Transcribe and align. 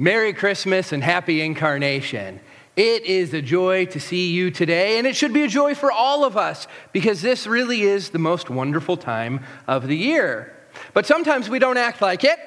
Merry 0.00 0.32
Christmas 0.32 0.92
and 0.92 1.02
Happy 1.02 1.40
Incarnation. 1.40 2.38
It 2.76 3.04
is 3.04 3.34
a 3.34 3.42
joy 3.42 3.86
to 3.86 3.98
see 3.98 4.30
you 4.30 4.52
today, 4.52 4.96
and 4.96 5.08
it 5.08 5.16
should 5.16 5.32
be 5.32 5.42
a 5.42 5.48
joy 5.48 5.74
for 5.74 5.90
all 5.90 6.24
of 6.24 6.36
us 6.36 6.68
because 6.92 7.20
this 7.20 7.48
really 7.48 7.82
is 7.82 8.10
the 8.10 8.20
most 8.20 8.48
wonderful 8.48 8.96
time 8.96 9.44
of 9.66 9.88
the 9.88 9.96
year. 9.96 10.54
But 10.94 11.04
sometimes 11.04 11.48
we 11.48 11.58
don't 11.58 11.78
act 11.78 12.00
like 12.00 12.22
it. 12.22 12.38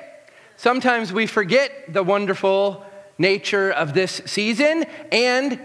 Sometimes 0.55 1.11
we 1.11 1.27
forget 1.27 1.91
the 1.91 2.03
wonderful 2.03 2.85
nature 3.17 3.70
of 3.70 3.94
this 3.94 4.22
season, 4.26 4.86
and 5.12 5.60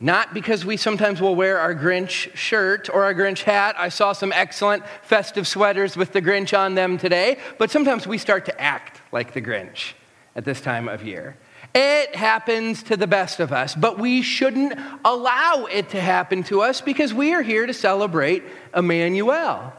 not 0.00 0.34
because 0.34 0.64
we 0.64 0.76
sometimes 0.76 1.20
will 1.20 1.36
wear 1.36 1.60
our 1.60 1.72
Grinch 1.72 2.34
shirt 2.34 2.90
or 2.92 3.04
our 3.04 3.14
Grinch 3.14 3.44
hat. 3.44 3.76
I 3.78 3.90
saw 3.90 4.12
some 4.12 4.32
excellent 4.32 4.82
festive 5.02 5.46
sweaters 5.46 5.96
with 5.96 6.12
the 6.12 6.20
Grinch 6.20 6.58
on 6.58 6.74
them 6.74 6.98
today, 6.98 7.38
but 7.58 7.70
sometimes 7.70 8.08
we 8.08 8.18
start 8.18 8.44
to 8.46 8.60
act 8.60 9.00
like 9.12 9.34
the 9.34 9.40
Grinch 9.40 9.92
at 10.38 10.44
this 10.44 10.60
time 10.60 10.88
of 10.88 11.02
year. 11.02 11.36
It 11.74 12.14
happens 12.14 12.84
to 12.84 12.96
the 12.96 13.08
best 13.08 13.40
of 13.40 13.52
us, 13.52 13.74
but 13.74 13.98
we 13.98 14.22
shouldn't 14.22 14.78
allow 15.04 15.66
it 15.68 15.88
to 15.90 16.00
happen 16.00 16.44
to 16.44 16.62
us 16.62 16.80
because 16.80 17.12
we 17.12 17.34
are 17.34 17.42
here 17.42 17.66
to 17.66 17.74
celebrate 17.74 18.44
Emmanuel, 18.74 19.72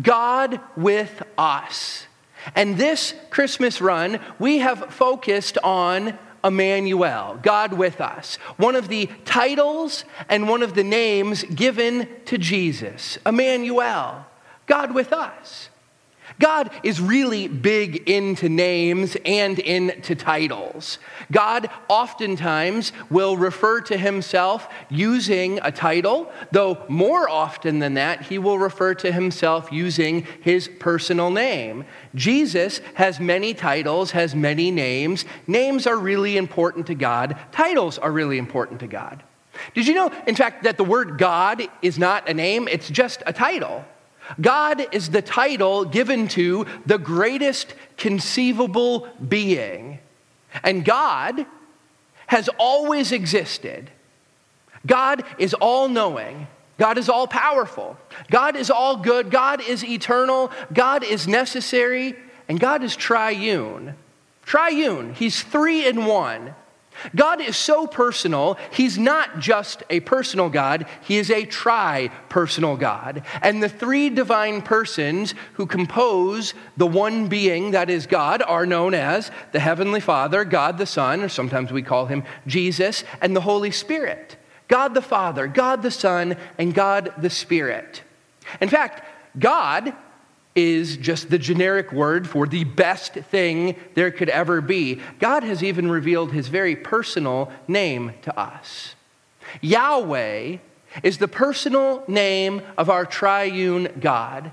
God 0.00 0.60
with 0.76 1.22
us. 1.38 2.06
And 2.54 2.76
this 2.76 3.14
Christmas 3.30 3.80
run, 3.80 4.20
we 4.38 4.58
have 4.58 4.92
focused 4.92 5.56
on 5.64 6.18
Emmanuel, 6.44 7.38
God 7.42 7.72
with 7.72 8.02
us, 8.02 8.36
one 8.58 8.76
of 8.76 8.88
the 8.88 9.08
titles 9.24 10.04
and 10.28 10.46
one 10.46 10.62
of 10.62 10.74
the 10.74 10.84
names 10.84 11.42
given 11.44 12.06
to 12.26 12.36
Jesus. 12.36 13.16
Emmanuel, 13.24 14.26
God 14.66 14.92
with 14.92 15.10
us. 15.14 15.70
God 16.38 16.70
is 16.82 17.00
really 17.00 17.48
big 17.48 18.08
into 18.08 18.48
names 18.48 19.16
and 19.24 19.58
into 19.58 20.14
titles. 20.14 20.98
God 21.30 21.70
oftentimes 21.88 22.92
will 23.10 23.36
refer 23.36 23.80
to 23.82 23.96
himself 23.96 24.68
using 24.90 25.60
a 25.62 25.72
title, 25.72 26.30
though 26.50 26.84
more 26.88 27.28
often 27.28 27.78
than 27.78 27.94
that, 27.94 28.22
he 28.22 28.38
will 28.38 28.58
refer 28.58 28.94
to 28.94 29.12
himself 29.12 29.70
using 29.72 30.26
his 30.40 30.68
personal 30.78 31.30
name. 31.30 31.84
Jesus 32.14 32.80
has 32.94 33.20
many 33.20 33.54
titles, 33.54 34.12
has 34.12 34.34
many 34.34 34.70
names. 34.70 35.24
Names 35.46 35.86
are 35.86 35.96
really 35.96 36.36
important 36.36 36.86
to 36.86 36.94
God, 36.94 37.36
titles 37.52 37.98
are 37.98 38.12
really 38.12 38.38
important 38.38 38.80
to 38.80 38.86
God. 38.86 39.22
Did 39.74 39.86
you 39.86 39.94
know, 39.94 40.10
in 40.26 40.34
fact, 40.34 40.64
that 40.64 40.76
the 40.76 40.84
word 40.84 41.18
God 41.18 41.62
is 41.82 41.98
not 41.98 42.28
a 42.28 42.34
name, 42.34 42.68
it's 42.68 42.88
just 42.88 43.22
a 43.26 43.32
title? 43.32 43.84
God 44.40 44.86
is 44.92 45.10
the 45.10 45.22
title 45.22 45.84
given 45.84 46.28
to 46.28 46.66
the 46.86 46.98
greatest 46.98 47.74
conceivable 47.96 49.08
being. 49.26 49.98
And 50.62 50.84
God 50.84 51.46
has 52.26 52.48
always 52.58 53.12
existed. 53.12 53.90
God 54.86 55.24
is 55.38 55.54
all 55.54 55.88
knowing. 55.88 56.46
God 56.78 56.98
is 56.98 57.08
all 57.08 57.26
powerful. 57.26 57.96
God 58.30 58.56
is 58.56 58.70
all 58.70 58.96
good. 58.96 59.30
God 59.30 59.60
is 59.60 59.84
eternal. 59.84 60.50
God 60.72 61.04
is 61.04 61.28
necessary. 61.28 62.16
And 62.48 62.58
God 62.58 62.82
is 62.82 62.96
triune. 62.96 63.94
Triune. 64.44 65.14
He's 65.14 65.42
three 65.42 65.86
in 65.86 66.06
one. 66.06 66.54
God 67.14 67.40
is 67.40 67.56
so 67.56 67.86
personal, 67.86 68.58
He's 68.72 68.98
not 68.98 69.38
just 69.38 69.82
a 69.90 70.00
personal 70.00 70.48
God, 70.48 70.86
He 71.02 71.18
is 71.18 71.30
a 71.30 71.44
tri 71.44 72.10
personal 72.28 72.76
God. 72.76 73.22
And 73.40 73.62
the 73.62 73.68
three 73.68 74.10
divine 74.10 74.62
persons 74.62 75.34
who 75.54 75.66
compose 75.66 76.54
the 76.76 76.86
one 76.86 77.28
being 77.28 77.72
that 77.72 77.90
is 77.90 78.06
God 78.06 78.42
are 78.42 78.66
known 78.66 78.94
as 78.94 79.30
the 79.52 79.60
Heavenly 79.60 80.00
Father, 80.00 80.44
God 80.44 80.78
the 80.78 80.86
Son, 80.86 81.22
or 81.22 81.28
sometimes 81.28 81.72
we 81.72 81.82
call 81.82 82.06
Him 82.06 82.24
Jesus, 82.46 83.04
and 83.20 83.34
the 83.34 83.40
Holy 83.40 83.70
Spirit. 83.70 84.36
God 84.68 84.94
the 84.94 85.02
Father, 85.02 85.46
God 85.46 85.82
the 85.82 85.90
Son, 85.90 86.36
and 86.58 86.74
God 86.74 87.12
the 87.18 87.30
Spirit. 87.30 88.02
In 88.60 88.68
fact, 88.68 89.04
God 89.38 89.94
is 90.54 90.96
just 90.96 91.30
the 91.30 91.38
generic 91.38 91.92
word 91.92 92.28
for 92.28 92.46
the 92.46 92.64
best 92.64 93.14
thing 93.14 93.74
there 93.94 94.10
could 94.10 94.28
ever 94.28 94.60
be. 94.60 95.00
God 95.18 95.42
has 95.42 95.62
even 95.62 95.90
revealed 95.90 96.32
his 96.32 96.48
very 96.48 96.76
personal 96.76 97.50
name 97.66 98.12
to 98.22 98.38
us. 98.38 98.94
Yahweh 99.60 100.58
is 101.02 101.18
the 101.18 101.28
personal 101.28 102.04
name 102.06 102.62
of 102.76 102.90
our 102.90 103.06
triune 103.06 103.88
God. 104.00 104.52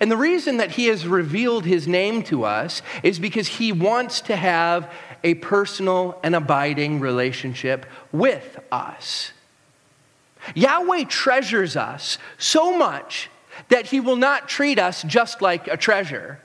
And 0.00 0.10
the 0.10 0.16
reason 0.16 0.56
that 0.58 0.72
he 0.72 0.86
has 0.86 1.06
revealed 1.06 1.64
his 1.64 1.86
name 1.86 2.22
to 2.24 2.44
us 2.44 2.80
is 3.02 3.18
because 3.18 3.48
he 3.48 3.72
wants 3.72 4.20
to 4.22 4.36
have 4.36 4.90
a 5.22 5.34
personal 5.34 6.18
and 6.22 6.34
abiding 6.34 7.00
relationship 7.00 7.86
with 8.12 8.58
us. 8.70 9.32
Yahweh 10.54 11.04
treasures 11.04 11.76
us 11.76 12.18
so 12.38 12.76
much 12.76 13.30
that 13.68 13.86
he 13.86 14.00
will 14.00 14.16
not 14.16 14.48
treat 14.48 14.78
us 14.78 15.02
just 15.02 15.42
like 15.42 15.68
a 15.68 15.76
treasure. 15.76 16.40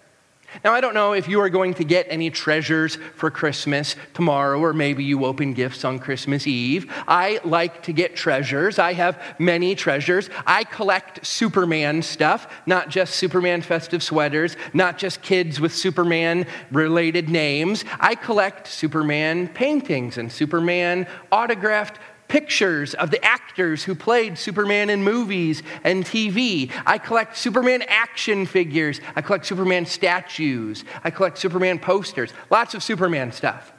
Now, 0.63 0.73
I 0.73 0.81
don't 0.81 0.95
know 0.95 1.13
if 1.13 1.27
you 1.27 1.39
are 1.41 1.49
going 1.49 1.75
to 1.75 1.83
get 1.83 2.07
any 2.09 2.31
treasures 2.31 2.97
for 3.15 3.29
Christmas 3.29 3.95
tomorrow, 4.13 4.59
or 4.59 4.73
maybe 4.73 5.03
you 5.03 5.25
open 5.25 5.53
gifts 5.53 5.85
on 5.85 5.99
Christmas 5.99 6.47
Eve. 6.47 6.91
I 7.07 7.39
like 7.43 7.83
to 7.83 7.93
get 7.93 8.15
treasures. 8.15 8.79
I 8.79 8.93
have 8.93 9.21
many 9.37 9.75
treasures. 9.75 10.29
I 10.47 10.63
collect 10.63 11.25
Superman 11.25 12.01
stuff, 12.01 12.51
not 12.65 12.89
just 12.89 13.15
Superman 13.15 13.61
festive 13.61 14.01
sweaters, 14.01 14.57
not 14.73 14.97
just 14.97 15.21
kids 15.21 15.61
with 15.61 15.73
Superman 15.73 16.47
related 16.71 17.29
names. 17.29 17.85
I 17.99 18.15
collect 18.15 18.67
Superman 18.67 19.49
paintings 19.49 20.17
and 20.17 20.31
Superman 20.31 21.05
autographed 21.31 21.99
pictures 22.29 22.93
of 22.93 23.11
the 23.11 23.23
actors 23.25 23.83
who 23.83 23.93
played 23.93 24.37
Superman 24.37 24.89
in 24.89 25.03
movies 25.03 25.61
and 25.83 26.05
TV. 26.05 26.71
I 26.85 26.97
collect 26.97 27.35
Superman 27.35 27.83
action 27.87 28.45
figures. 28.45 29.01
I 29.15 29.21
collect 29.21 29.45
Superman 29.45 29.85
statues. 29.85 30.85
I 31.03 31.09
collect 31.09 31.37
Superman 31.37 31.79
posters. 31.79 32.31
Lots 32.49 32.73
of 32.73 32.83
Superman 32.83 33.33
stuff. 33.33 33.73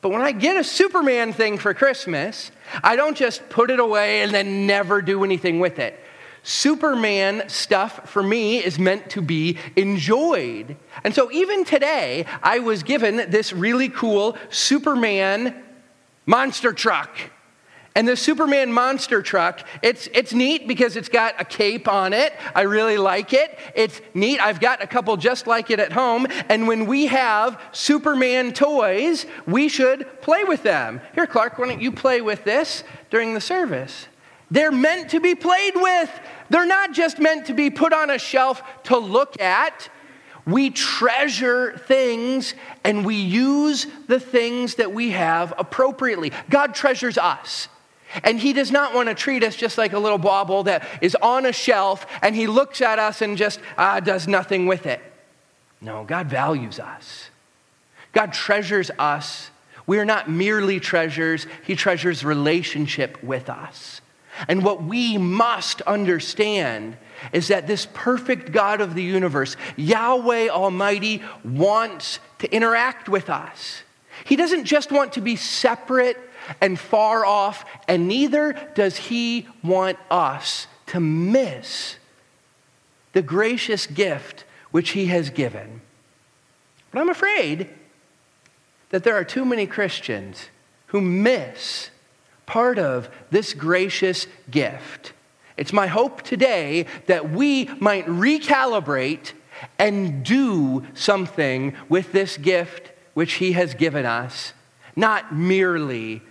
But 0.00 0.10
when 0.10 0.20
I 0.20 0.32
get 0.32 0.56
a 0.56 0.64
Superman 0.64 1.32
thing 1.32 1.58
for 1.58 1.74
Christmas, 1.74 2.52
I 2.84 2.94
don't 2.94 3.16
just 3.16 3.48
put 3.48 3.70
it 3.70 3.80
away 3.80 4.22
and 4.22 4.32
then 4.32 4.66
never 4.66 5.00
do 5.00 5.24
anything 5.24 5.58
with 5.58 5.78
it. 5.78 5.98
Superman 6.44 7.48
stuff 7.48 8.08
for 8.08 8.22
me 8.22 8.58
is 8.58 8.78
meant 8.78 9.10
to 9.10 9.20
be 9.20 9.58
enjoyed. 9.76 10.76
And 11.04 11.14
so 11.14 11.30
even 11.32 11.64
today, 11.64 12.26
I 12.42 12.60
was 12.60 12.82
given 12.82 13.30
this 13.30 13.52
really 13.52 13.88
cool 13.88 14.36
Superman 14.50 15.62
monster 16.28 16.74
truck. 16.74 17.10
And 17.94 18.06
the 18.06 18.16
Superman 18.16 18.72
monster 18.72 19.22
truck, 19.22 19.66
it's, 19.82 20.08
it's 20.14 20.32
neat 20.32 20.68
because 20.68 20.94
it's 20.94 21.08
got 21.08 21.34
a 21.40 21.44
cape 21.44 21.88
on 21.88 22.12
it. 22.12 22.32
I 22.54 22.60
really 22.60 22.98
like 22.98 23.32
it. 23.32 23.58
It's 23.74 24.00
neat. 24.14 24.38
I've 24.38 24.60
got 24.60 24.80
a 24.84 24.86
couple 24.86 25.16
just 25.16 25.48
like 25.48 25.70
it 25.70 25.80
at 25.80 25.90
home. 25.90 26.28
And 26.48 26.68
when 26.68 26.86
we 26.86 27.06
have 27.06 27.60
Superman 27.72 28.52
toys, 28.52 29.26
we 29.46 29.68
should 29.68 30.06
play 30.20 30.44
with 30.44 30.62
them. 30.62 31.00
Here, 31.14 31.26
Clark, 31.26 31.58
why 31.58 31.70
don't 31.70 31.80
you 31.80 31.90
play 31.90 32.20
with 32.20 32.44
this 32.44 32.84
during 33.10 33.34
the 33.34 33.40
service? 33.40 34.06
They're 34.50 34.70
meant 34.70 35.10
to 35.10 35.20
be 35.20 35.34
played 35.34 35.74
with. 35.74 36.10
They're 36.50 36.66
not 36.66 36.92
just 36.92 37.18
meant 37.18 37.46
to 37.46 37.54
be 37.54 37.68
put 37.68 37.92
on 37.92 38.10
a 38.10 38.18
shelf 38.18 38.62
to 38.84 38.98
look 38.98 39.40
at. 39.40 39.88
We 40.48 40.70
treasure 40.70 41.76
things 41.76 42.54
and 42.82 43.04
we 43.04 43.16
use 43.16 43.86
the 44.06 44.18
things 44.18 44.76
that 44.76 44.94
we 44.94 45.10
have 45.10 45.52
appropriately. 45.58 46.32
God 46.48 46.74
treasures 46.74 47.18
us. 47.18 47.68
And 48.24 48.40
he 48.40 48.54
does 48.54 48.72
not 48.72 48.94
want 48.94 49.10
to 49.10 49.14
treat 49.14 49.44
us 49.44 49.54
just 49.54 49.76
like 49.76 49.92
a 49.92 49.98
little 49.98 50.16
bauble 50.16 50.62
that 50.62 50.88
is 51.02 51.14
on 51.20 51.44
a 51.44 51.52
shelf 51.52 52.06
and 52.22 52.34
he 52.34 52.46
looks 52.46 52.80
at 52.80 52.98
us 52.98 53.20
and 53.20 53.36
just 53.36 53.60
ah, 53.76 54.00
does 54.00 54.26
nothing 54.26 54.66
with 54.66 54.86
it. 54.86 55.02
No, 55.82 56.04
God 56.04 56.28
values 56.28 56.80
us. 56.80 57.28
God 58.14 58.32
treasures 58.32 58.90
us. 58.98 59.50
We 59.86 59.98
are 59.98 60.06
not 60.06 60.30
merely 60.30 60.80
treasures, 60.80 61.46
he 61.66 61.74
treasures 61.74 62.24
relationship 62.24 63.22
with 63.22 63.50
us. 63.50 64.00
And 64.48 64.64
what 64.64 64.82
we 64.82 65.18
must 65.18 65.82
understand 65.82 66.96
is 67.32 67.48
that 67.48 67.66
this 67.66 67.86
perfect 67.92 68.52
God 68.52 68.80
of 68.80 68.94
the 68.94 69.02
universe, 69.02 69.56
Yahweh 69.76 70.48
Almighty, 70.48 71.22
wants 71.44 72.18
to 72.38 72.52
interact 72.52 73.08
with 73.08 73.30
us. 73.30 73.82
He 74.24 74.36
doesn't 74.36 74.64
just 74.64 74.90
want 74.90 75.12
to 75.14 75.20
be 75.20 75.36
separate 75.36 76.18
and 76.60 76.78
far 76.78 77.24
off, 77.24 77.64
and 77.86 78.08
neither 78.08 78.52
does 78.74 78.96
He 78.96 79.46
want 79.62 79.98
us 80.10 80.66
to 80.86 81.00
miss 81.00 81.96
the 83.12 83.22
gracious 83.22 83.86
gift 83.86 84.44
which 84.70 84.90
He 84.90 85.06
has 85.06 85.30
given. 85.30 85.80
But 86.90 87.00
I'm 87.00 87.10
afraid 87.10 87.68
that 88.90 89.04
there 89.04 89.16
are 89.16 89.24
too 89.24 89.44
many 89.44 89.66
Christians 89.66 90.48
who 90.86 91.00
miss 91.00 91.90
part 92.46 92.78
of 92.78 93.10
this 93.30 93.52
gracious 93.52 94.26
gift. 94.50 95.12
It's 95.58 95.72
my 95.72 95.88
hope 95.88 96.22
today 96.22 96.86
that 97.06 97.30
we 97.30 97.66
might 97.80 98.06
recalibrate 98.06 99.32
and 99.76 100.24
do 100.24 100.86
something 100.94 101.74
with 101.88 102.12
this 102.12 102.36
gift 102.36 102.92
which 103.14 103.34
he 103.34 103.52
has 103.52 103.74
given 103.74 104.06
us, 104.06 104.52
not 104.94 105.34
merely 105.34 106.22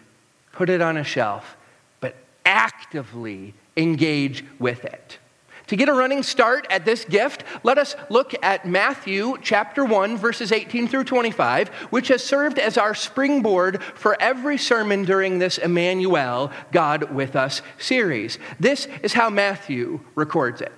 put 0.54 0.70
it 0.70 0.82
on 0.82 0.96
a 0.96 1.04
shelf, 1.04 1.58
but 2.00 2.16
actively 2.46 3.54
engage 3.76 4.46
with 4.60 4.86
it. 4.86 5.20
To 5.68 5.76
get 5.76 5.90
a 5.90 5.94
running 5.94 6.24
start 6.24 6.66
at 6.70 6.86
this 6.86 7.04
gift, 7.04 7.44
let 7.62 7.78
us 7.78 7.96
look 8.10 8.34
at 8.42 8.66
Matthew 8.66 9.38
chapter 9.42 9.84
1, 9.84 10.16
verses 10.18 10.54
18 10.54 10.88
through 10.88 11.04
25, 11.04 11.68
which 11.90 12.08
has 12.08 12.24
served 12.24 12.58
as 12.58 12.78
our 12.78 12.96
springboard 12.96 13.84
for 13.84 14.16
every 14.22 14.58
sermon 14.58 15.04
during 15.04 15.40
this 15.40 15.58
Emmanuel, 15.58 16.52
God 16.72 17.14
with 17.14 17.36
Us 17.36 17.62
series. 17.78 18.40
This 18.60 18.88
is 19.04 19.14
how 19.14 19.30
Matthew 19.30 20.00
records 20.16 20.62
it. 20.62 20.72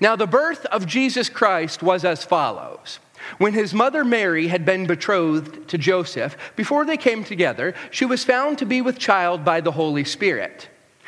Now, 0.00 0.16
the 0.16 0.26
birth 0.26 0.66
of 0.66 0.86
Jesus 0.86 1.28
Christ 1.28 1.84
was 1.84 2.04
as 2.04 2.24
follows. 2.24 2.98
When 3.38 3.52
his 3.52 3.72
mother 3.72 4.04
Mary 4.04 4.48
had 4.48 4.64
been 4.64 4.86
betrothed 4.86 5.68
to 5.68 5.78
Joseph, 5.78 6.36
before 6.56 6.84
they 6.84 6.96
came 6.96 7.22
together, 7.22 7.74
she 7.92 8.04
was 8.04 8.24
found 8.24 8.58
to 8.58 8.66
be 8.66 8.80
with 8.80 8.98
child 8.98 9.44
by 9.44 9.60
the 9.60 9.72
Holy 9.72 10.02
Spirit. 10.02 10.68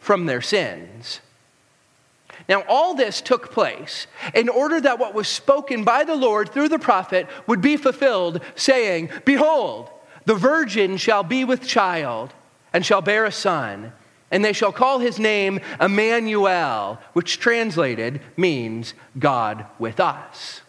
from 0.00 0.26
their 0.26 0.40
sins. 0.40 1.20
Now, 2.48 2.64
all 2.68 2.94
this 2.94 3.20
took 3.20 3.52
place 3.52 4.08
in 4.34 4.48
order 4.48 4.80
that 4.80 4.98
what 4.98 5.14
was 5.14 5.28
spoken 5.28 5.84
by 5.84 6.02
the 6.02 6.16
Lord 6.16 6.50
through 6.50 6.70
the 6.70 6.80
prophet 6.80 7.28
would 7.46 7.60
be 7.60 7.76
fulfilled, 7.76 8.40
saying, 8.56 9.10
Behold, 9.24 9.88
the 10.24 10.34
virgin 10.34 10.96
shall 10.96 11.22
be 11.22 11.44
with 11.44 11.66
child 11.66 12.32
and 12.72 12.84
shall 12.84 13.02
bear 13.02 13.24
a 13.24 13.32
son, 13.32 13.92
and 14.30 14.44
they 14.44 14.52
shall 14.52 14.72
call 14.72 14.98
his 14.98 15.18
name 15.18 15.60
Emmanuel, 15.80 16.98
which 17.12 17.38
translated 17.38 18.20
means 18.36 18.94
God 19.18 19.66
with 19.78 20.00
us. 20.00 20.62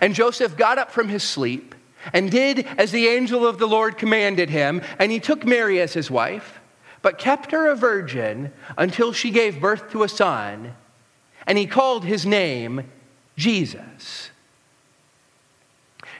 And 0.00 0.14
Joseph 0.14 0.56
got 0.56 0.78
up 0.78 0.90
from 0.90 1.08
his 1.08 1.22
sleep 1.22 1.74
and 2.12 2.30
did 2.30 2.66
as 2.78 2.90
the 2.90 3.08
angel 3.08 3.46
of 3.46 3.58
the 3.58 3.68
Lord 3.68 3.98
commanded 3.98 4.50
him, 4.50 4.80
and 4.98 5.12
he 5.12 5.20
took 5.20 5.44
Mary 5.44 5.80
as 5.80 5.92
his 5.92 6.10
wife 6.10 6.60
but 7.02 7.18
kept 7.18 7.50
her 7.52 7.70
a 7.70 7.76
virgin 7.76 8.52
until 8.78 9.12
she 9.12 9.30
gave 9.30 9.60
birth 9.60 9.90
to 9.90 10.02
a 10.02 10.08
son, 10.08 10.74
and 11.46 11.58
he 11.58 11.66
called 11.66 12.04
his 12.04 12.24
name 12.24 12.90
Jesus. 13.36 14.30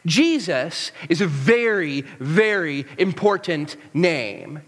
Jesus 0.04 0.90
is 1.08 1.20
a 1.20 1.26
very, 1.26 2.00
very 2.18 2.84
important 2.98 3.76
name. 3.94 4.62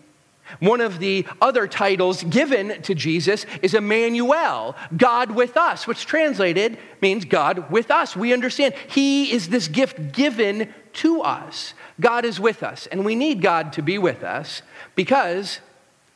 One 0.61 0.81
of 0.81 0.99
the 0.99 1.26
other 1.40 1.66
titles 1.66 2.22
given 2.22 2.82
to 2.82 2.94
Jesus 2.94 3.46
is 3.62 3.75
Emmanuel, 3.75 4.76
God 4.96 5.31
with 5.32 5.56
us, 5.56 5.87
which 5.87 6.06
translated 6.06 6.78
means 7.00 7.25
God 7.25 7.70
with 7.70 7.90
us. 7.90 8.14
We 8.14 8.32
understand 8.32 8.75
He 8.88 9.32
is 9.32 9.49
this 9.49 9.69
gift 9.69 10.12
given 10.12 10.72
to 10.94 11.22
us. 11.22 11.75
God 11.99 12.25
is 12.25 12.38
with 12.38 12.62
us, 12.62 12.87
and 12.87 13.05
we 13.05 13.14
need 13.14 13.40
God 13.40 13.72
to 13.72 13.82
be 13.82 13.99
with 13.99 14.22
us 14.22 14.62
because 14.94 15.60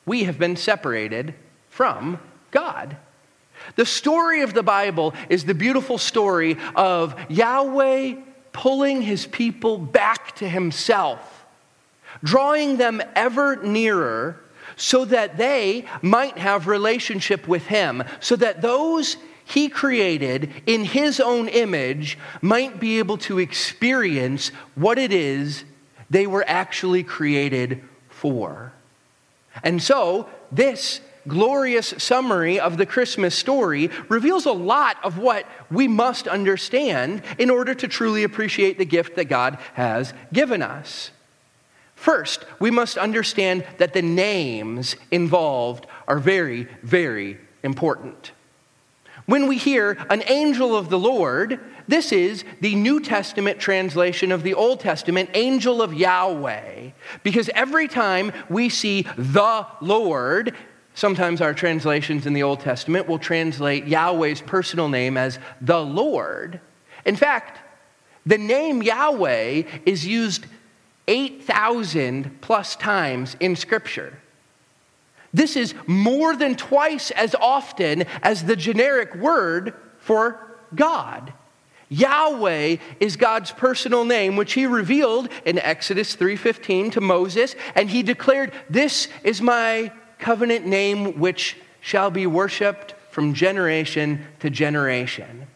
we 0.09 0.25
have 0.25 0.39
been 0.39 0.57
separated 0.57 1.35
from 1.69 2.19
God. 2.51 2.97
The 3.77 3.87
story 3.87 4.43
of 4.43 4.55
the 4.55 4.63
Bible 4.63 5.15
is 5.29 5.45
the 5.45 5.55
beautiful 5.55 5.99
story 5.99 6.57
of 6.75 7.15
Yahweh 7.29 8.15
pulling 8.53 9.03
his 9.03 9.27
people 9.27 9.79
back 9.79 10.35
to 10.37 10.49
himself, 10.49 11.45
drawing 12.25 12.79
them 12.79 13.03
ever 13.15 13.57
nearer 13.63 14.41
so 14.77 15.05
that 15.05 15.37
they 15.37 15.85
might 16.03 16.39
have 16.39 16.67
relationship 16.67 17.47
with 17.47 17.67
him, 17.67 18.03
so 18.21 18.37
that 18.37 18.63
those 18.63 19.17
he 19.45 19.69
created 19.69 20.51
in 20.67 20.85
his 20.85 21.21
own 21.21 21.49
image 21.49 22.19
might 22.41 22.81
be 22.81 22.99
able 22.99 23.19
to 23.19 23.39
experience 23.39 24.49
what 24.75 24.99
it 24.99 25.13
is 25.13 25.65
they 26.11 26.27
were 26.27 26.45
actually 26.47 27.03
created 27.03 27.83
for. 28.09 28.73
And 29.63 29.83
so, 29.83 30.29
this 30.51 31.01
glorious 31.27 31.95
summary 31.99 32.59
of 32.59 32.79
the 32.79 32.87
Christmas 32.87 33.35
story 33.35 33.91
reveals 34.09 34.47
a 34.47 34.53
lot 34.53 34.97
of 35.05 35.19
what 35.19 35.47
we 35.71 35.87
must 35.87 36.27
understand 36.27 37.23
in 37.39 37.51
order 37.51 37.75
to 37.75 37.87
truly 37.87 38.25
appreciate 38.25 38.79
the 38.79 38.85
gift 38.85 39.17
that 39.17 39.27
God 39.27 39.59
has 39.75 40.15
given 40.33 40.63
us. 40.63 41.11
First, 41.95 42.45
we 42.61 42.71
must 42.71 42.97
understand 42.97 43.67
that 43.79 43.93
the 43.93 44.03
names 44.03 44.97
involved 45.11 45.87
are 46.07 46.19
very, 46.19 46.69
very 46.83 47.39
important. 47.63 48.33
When 49.29 49.47
we 49.47 49.59
hear 49.59 49.99
an 50.09 50.23
angel 50.27 50.75
of 50.75 50.89
the 50.89 50.99
Lord, 50.99 51.61
this 51.87 52.13
is 52.13 52.47
the 52.63 52.75
New 52.75 52.99
Testament 52.99 53.61
translation 53.61 54.33
of 54.33 54.43
the 54.43 54.55
Old 54.55 54.81
Testament, 54.81 55.29
angel 55.35 55.83
of 55.83 55.93
Yahweh. 55.93 56.93
Because 57.23 57.51
every 57.55 57.89
time 57.89 58.33
we 58.49 58.71
see 58.71 59.03
the 59.19 59.67
Lord, 59.83 60.57
sometimes 60.95 61.43
our 61.43 61.53
translations 61.53 62.25
in 62.25 62.33
the 62.33 62.43
Old 62.43 62.61
Testament 62.61 63.07
will 63.07 63.19
translate 63.19 63.87
Yahweh's 63.87 64.41
personal 64.41 64.89
name 64.89 65.19
as 65.19 65.39
the 65.61 65.85
Lord. 65.85 66.63
In 67.05 67.15
fact, 67.15 67.59
the 68.25 68.39
name 68.39 68.83
Yahweh 68.83 69.65
is 69.85 70.07
used 70.07 70.47
8,000 71.07 72.41
plus 72.41 72.77
times 72.77 73.37
in 73.41 73.57
Scripture. 73.57 74.23
This 75.33 75.57
is 75.57 75.75
more 75.87 76.35
than 76.35 76.55
twice 76.55 77.11
as 77.11 77.35
often 77.35 78.03
as 78.23 78.45
the 78.45 78.57
generic 78.57 79.15
word 79.15 79.75
for 79.99 80.57
God. 80.75 81.33
Yahweh 81.91 82.77
is 83.01 83.17
God's 83.17 83.51
personal 83.51 84.05
name 84.05 84.37
which 84.37 84.53
he 84.53 84.67
revealed 84.67 85.29
in 85.45 85.59
Exodus 85.59 86.15
3:15 86.17 86.91
to 86.93 87.01
Moses 87.01 87.57
and 87.75 87.89
he 87.89 88.03
declared 88.03 88.53
this 88.69 89.09
is 89.25 89.41
my 89.41 89.91
covenant 90.19 90.67
name 90.67 91.19
which 91.19 91.57
shall 91.81 92.11
be 92.11 92.27
worshiped 92.27 92.95
from 93.11 93.33
generation 93.33 94.27
to 94.41 94.51
generation. 94.51 95.47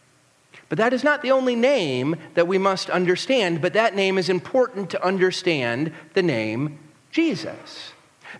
But 0.69 0.79
that 0.79 0.93
is 0.93 1.03
not 1.03 1.21
the 1.21 1.31
only 1.31 1.55
name 1.55 2.15
that 2.33 2.47
we 2.47 2.57
must 2.57 2.89
understand, 2.89 3.61
but 3.61 3.73
that 3.73 3.95
name 3.95 4.17
is 4.17 4.27
important 4.27 4.89
to 4.89 5.05
understand 5.05 5.91
the 6.13 6.23
name 6.23 6.79
Jesus. 7.11 7.92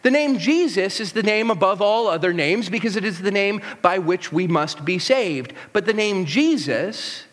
The 0.04 0.12
name 0.12 0.38
Jesus 0.38 1.00
is 1.00 1.14
the 1.14 1.24
name 1.24 1.50
above 1.50 1.82
all 1.82 2.08
other 2.08 2.34
names 2.34 2.70
because 2.70 2.96
it 2.96 3.06
is 3.06 3.20
the 3.20 3.32
name 3.32 3.62
by 3.82 3.98
which 3.98 4.32
we 4.32 4.48
must 4.48 4.86
be 4.86 5.00
saved. 5.00 5.54
But 5.72 5.86
the 5.86 5.94
name 5.94 6.26
Jesus, 6.26 7.24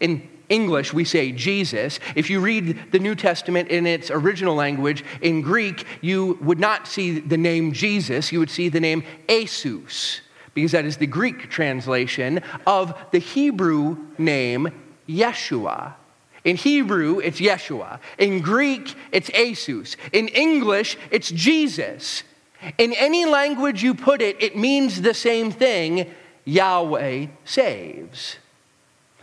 in 0.00 0.28
English, 0.48 0.92
we 0.94 1.04
say 1.04 1.32
Iesous. 1.32 1.98
If 2.16 2.30
you 2.30 2.40
read 2.40 2.92
the 2.92 2.98
New 2.98 3.14
Testament 3.14 3.68
in 3.68 3.86
its 3.86 4.10
original 4.10 4.54
language, 4.54 5.04
in 5.20 5.42
Greek, 5.42 5.86
you 6.00 6.38
would 6.40 6.58
not 6.58 6.88
see 6.88 7.20
the 7.20 7.36
name 7.36 7.72
Jesus, 7.72 8.32
you 8.32 8.38
would 8.38 8.50
see 8.50 8.70
the 8.70 8.80
name 8.80 9.04
Jesus, 9.28 10.20
because 10.54 10.72
that 10.72 10.86
is 10.86 10.96
the 10.96 11.06
Greek 11.06 11.50
translation 11.50 12.40
of 12.66 12.94
the 13.10 13.18
Hebrew 13.18 13.98
name 14.16 14.70
Yeshua. 15.06 15.94
In 16.44 16.56
Hebrew, 16.56 17.20
it's 17.20 17.40
Yeshua. 17.40 18.00
In 18.18 18.40
Greek, 18.40 18.94
it's 19.12 19.30
Iesous. 19.30 19.96
In 20.12 20.28
English, 20.28 20.98
it's 21.10 21.30
Jesus. 21.30 22.22
In 22.78 22.92
any 22.94 23.24
language 23.24 23.82
you 23.82 23.94
put 23.94 24.20
it, 24.20 24.42
it 24.42 24.56
means 24.56 25.00
the 25.00 25.14
same 25.14 25.50
thing 25.50 26.10
Yahweh 26.44 27.26
saves. 27.44 28.36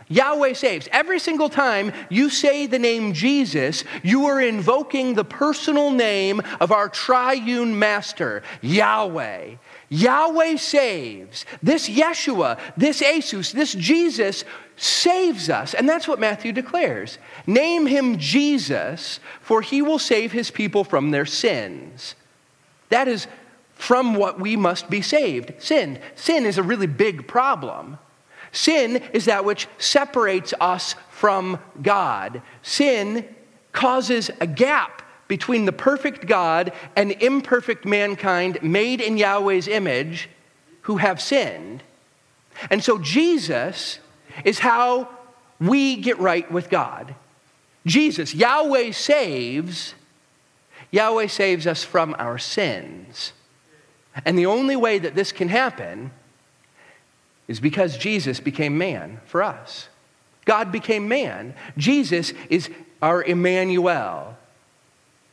Yahweh 0.08 0.52
saves. 0.52 0.88
Every 0.92 1.18
single 1.18 1.48
time 1.48 1.92
you 2.10 2.28
say 2.28 2.66
the 2.66 2.78
name 2.78 3.14
Jesus, 3.14 3.84
you 4.02 4.26
are 4.26 4.40
invoking 4.40 5.14
the 5.14 5.24
personal 5.24 5.90
name 5.90 6.42
of 6.60 6.72
our 6.72 6.88
triune 6.88 7.78
master, 7.78 8.42
Yahweh. 8.60 9.54
Yahweh 9.92 10.56
saves. 10.56 11.44
This 11.62 11.86
Yeshua, 11.86 12.58
this 12.78 13.00
Jesus, 13.00 13.52
this 13.52 13.74
Jesus 13.74 14.44
saves 14.74 15.50
us. 15.50 15.74
And 15.74 15.86
that's 15.86 16.08
what 16.08 16.18
Matthew 16.18 16.50
declares. 16.52 17.18
Name 17.46 17.84
him 17.84 18.16
Jesus, 18.16 19.20
for 19.42 19.60
he 19.60 19.82
will 19.82 19.98
save 19.98 20.32
his 20.32 20.50
people 20.50 20.82
from 20.82 21.10
their 21.10 21.26
sins. 21.26 22.14
That 22.88 23.06
is 23.06 23.26
from 23.74 24.14
what 24.14 24.40
we 24.40 24.56
must 24.56 24.88
be 24.88 25.02
saved. 25.02 25.52
Sin. 25.58 25.98
Sin 26.14 26.46
is 26.46 26.56
a 26.56 26.62
really 26.62 26.86
big 26.86 27.28
problem. 27.28 27.98
Sin 28.50 28.96
is 29.12 29.26
that 29.26 29.44
which 29.44 29.68
separates 29.76 30.54
us 30.58 30.94
from 31.10 31.58
God. 31.82 32.40
Sin 32.62 33.28
causes 33.72 34.30
a 34.40 34.46
gap 34.46 35.01
between 35.32 35.64
the 35.64 35.72
perfect 35.72 36.26
God 36.26 36.74
and 36.94 37.10
imperfect 37.12 37.86
mankind 37.86 38.62
made 38.62 39.00
in 39.00 39.16
Yahweh's 39.16 39.66
image 39.66 40.28
who 40.82 40.98
have 40.98 41.22
sinned. 41.22 41.82
And 42.68 42.84
so 42.84 42.98
Jesus 42.98 43.98
is 44.44 44.58
how 44.58 45.08
we 45.58 45.96
get 45.96 46.18
right 46.18 46.52
with 46.52 46.68
God. 46.68 47.14
Jesus, 47.86 48.34
Yahweh 48.34 48.90
saves, 48.90 49.94
Yahweh 50.90 51.28
saves 51.28 51.66
us 51.66 51.82
from 51.82 52.14
our 52.18 52.36
sins. 52.36 53.32
And 54.26 54.36
the 54.36 54.44
only 54.44 54.76
way 54.76 54.98
that 54.98 55.14
this 55.14 55.32
can 55.32 55.48
happen 55.48 56.10
is 57.48 57.58
because 57.58 57.96
Jesus 57.96 58.38
became 58.38 58.76
man 58.76 59.22
for 59.24 59.42
us. 59.42 59.88
God 60.44 60.70
became 60.70 61.08
man. 61.08 61.54
Jesus 61.78 62.34
is 62.50 62.68
our 63.00 63.24
Emmanuel, 63.24 64.36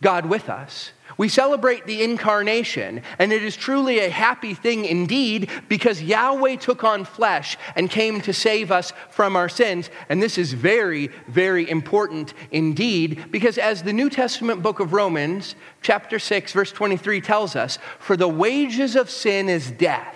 God 0.01 0.25
with 0.25 0.49
us. 0.49 0.91
We 1.17 1.27
celebrate 1.27 1.85
the 1.85 2.01
incarnation, 2.01 3.01
and 3.17 3.33
it 3.33 3.43
is 3.43 3.57
truly 3.57 3.99
a 3.99 4.09
happy 4.09 4.53
thing 4.53 4.85
indeed 4.85 5.49
because 5.67 6.01
Yahweh 6.01 6.55
took 6.55 6.85
on 6.85 7.03
flesh 7.03 7.57
and 7.75 7.89
came 7.89 8.21
to 8.21 8.31
save 8.31 8.71
us 8.71 8.93
from 9.09 9.35
our 9.35 9.49
sins. 9.49 9.89
And 10.07 10.23
this 10.23 10.37
is 10.37 10.53
very, 10.53 11.09
very 11.27 11.69
important 11.69 12.33
indeed 12.51 13.25
because, 13.31 13.57
as 13.57 13.83
the 13.83 13.91
New 13.91 14.09
Testament 14.09 14.63
book 14.63 14.79
of 14.79 14.93
Romans, 14.93 15.55
chapter 15.81 16.19
6, 16.19 16.53
verse 16.53 16.71
23 16.71 17.19
tells 17.19 17.57
us, 17.57 17.79
for 17.99 18.15
the 18.15 18.29
wages 18.29 18.95
of 18.95 19.09
sin 19.09 19.49
is 19.49 19.71
death, 19.71 20.15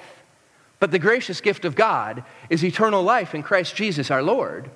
but 0.79 0.91
the 0.91 0.99
gracious 0.99 1.41
gift 1.41 1.65
of 1.65 1.75
God 1.75 2.23
is 2.49 2.63
eternal 2.63 3.03
life 3.03 3.35
in 3.35 3.43
Christ 3.43 3.75
Jesus 3.75 4.09
our 4.09 4.23
Lord. 4.23 4.71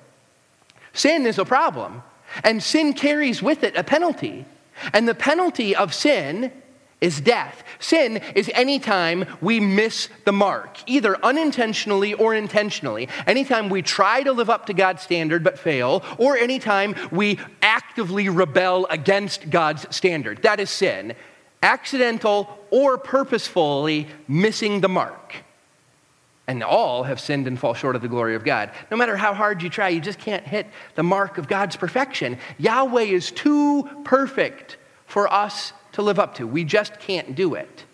Sin 0.92 1.24
is 1.24 1.38
a 1.38 1.46
problem, 1.46 2.02
and 2.44 2.62
sin 2.62 2.92
carries 2.92 3.42
with 3.42 3.64
it 3.64 3.76
a 3.76 3.84
penalty. 3.84 4.44
And 4.92 5.08
the 5.08 5.14
penalty 5.14 5.74
of 5.74 5.94
sin 5.94 6.52
is 7.00 7.20
death. 7.20 7.62
Sin 7.78 8.16
is 8.34 8.50
anytime 8.54 9.24
we 9.40 9.60
miss 9.60 10.08
the 10.24 10.32
mark, 10.32 10.78
either 10.86 11.16
unintentionally 11.24 12.12
or 12.14 12.34
intentionally. 12.34 13.08
Anytime 13.26 13.68
we 13.68 13.82
try 13.82 14.22
to 14.22 14.32
live 14.32 14.50
up 14.50 14.66
to 14.66 14.74
God's 14.74 15.02
standard 15.02 15.44
but 15.44 15.58
fail, 15.58 16.02
or 16.18 16.36
anytime 16.36 16.94
we 17.12 17.38
actively 17.62 18.28
rebel 18.28 18.86
against 18.90 19.48
God's 19.50 19.94
standard. 19.94 20.42
That 20.42 20.60
is 20.60 20.70
sin. 20.70 21.14
Accidental 21.62 22.58
or 22.70 22.98
purposefully 22.98 24.08
missing 24.26 24.80
the 24.80 24.88
mark. 24.88 25.36
And 26.48 26.64
all 26.64 27.04
have 27.04 27.20
sinned 27.20 27.46
and 27.46 27.58
fall 27.58 27.74
short 27.74 27.94
of 27.94 28.02
the 28.02 28.08
glory 28.08 28.34
of 28.34 28.42
God. 28.42 28.70
No 28.90 28.96
matter 28.96 29.16
how 29.16 29.34
hard 29.34 29.62
you 29.62 29.68
try, 29.68 29.90
you 29.90 30.00
just 30.00 30.18
can't 30.18 30.44
hit 30.44 30.66
the 30.94 31.02
mark 31.02 31.38
of 31.38 31.46
God's 31.46 31.76
perfection. 31.76 32.38
Yahweh 32.56 33.02
is 33.02 33.30
too 33.30 33.88
perfect 34.02 34.78
for 35.06 35.32
us 35.32 35.74
to 35.92 36.02
live 36.02 36.18
up 36.18 36.34
to. 36.36 36.46
We 36.46 36.64
just 36.64 36.98
can't 36.98 37.34
do 37.34 37.54
it. 37.54 37.84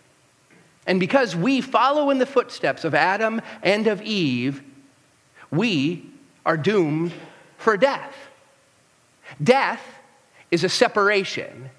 And 0.87 1.01
because 1.01 1.35
we 1.35 1.61
follow 1.61 2.11
in 2.11 2.19
the 2.19 2.27
footsteps 2.27 2.85
of 2.85 2.95
Adam 2.95 3.43
and 3.63 3.87
of 3.87 4.01
Eve, 4.03 4.63
we 5.51 6.09
are 6.47 6.57
doomed 6.57 7.13
for 7.59 7.77
death. 7.77 8.15
Death 9.43 9.83
is 10.51 10.63
a 10.63 10.69
separation. 10.69 11.71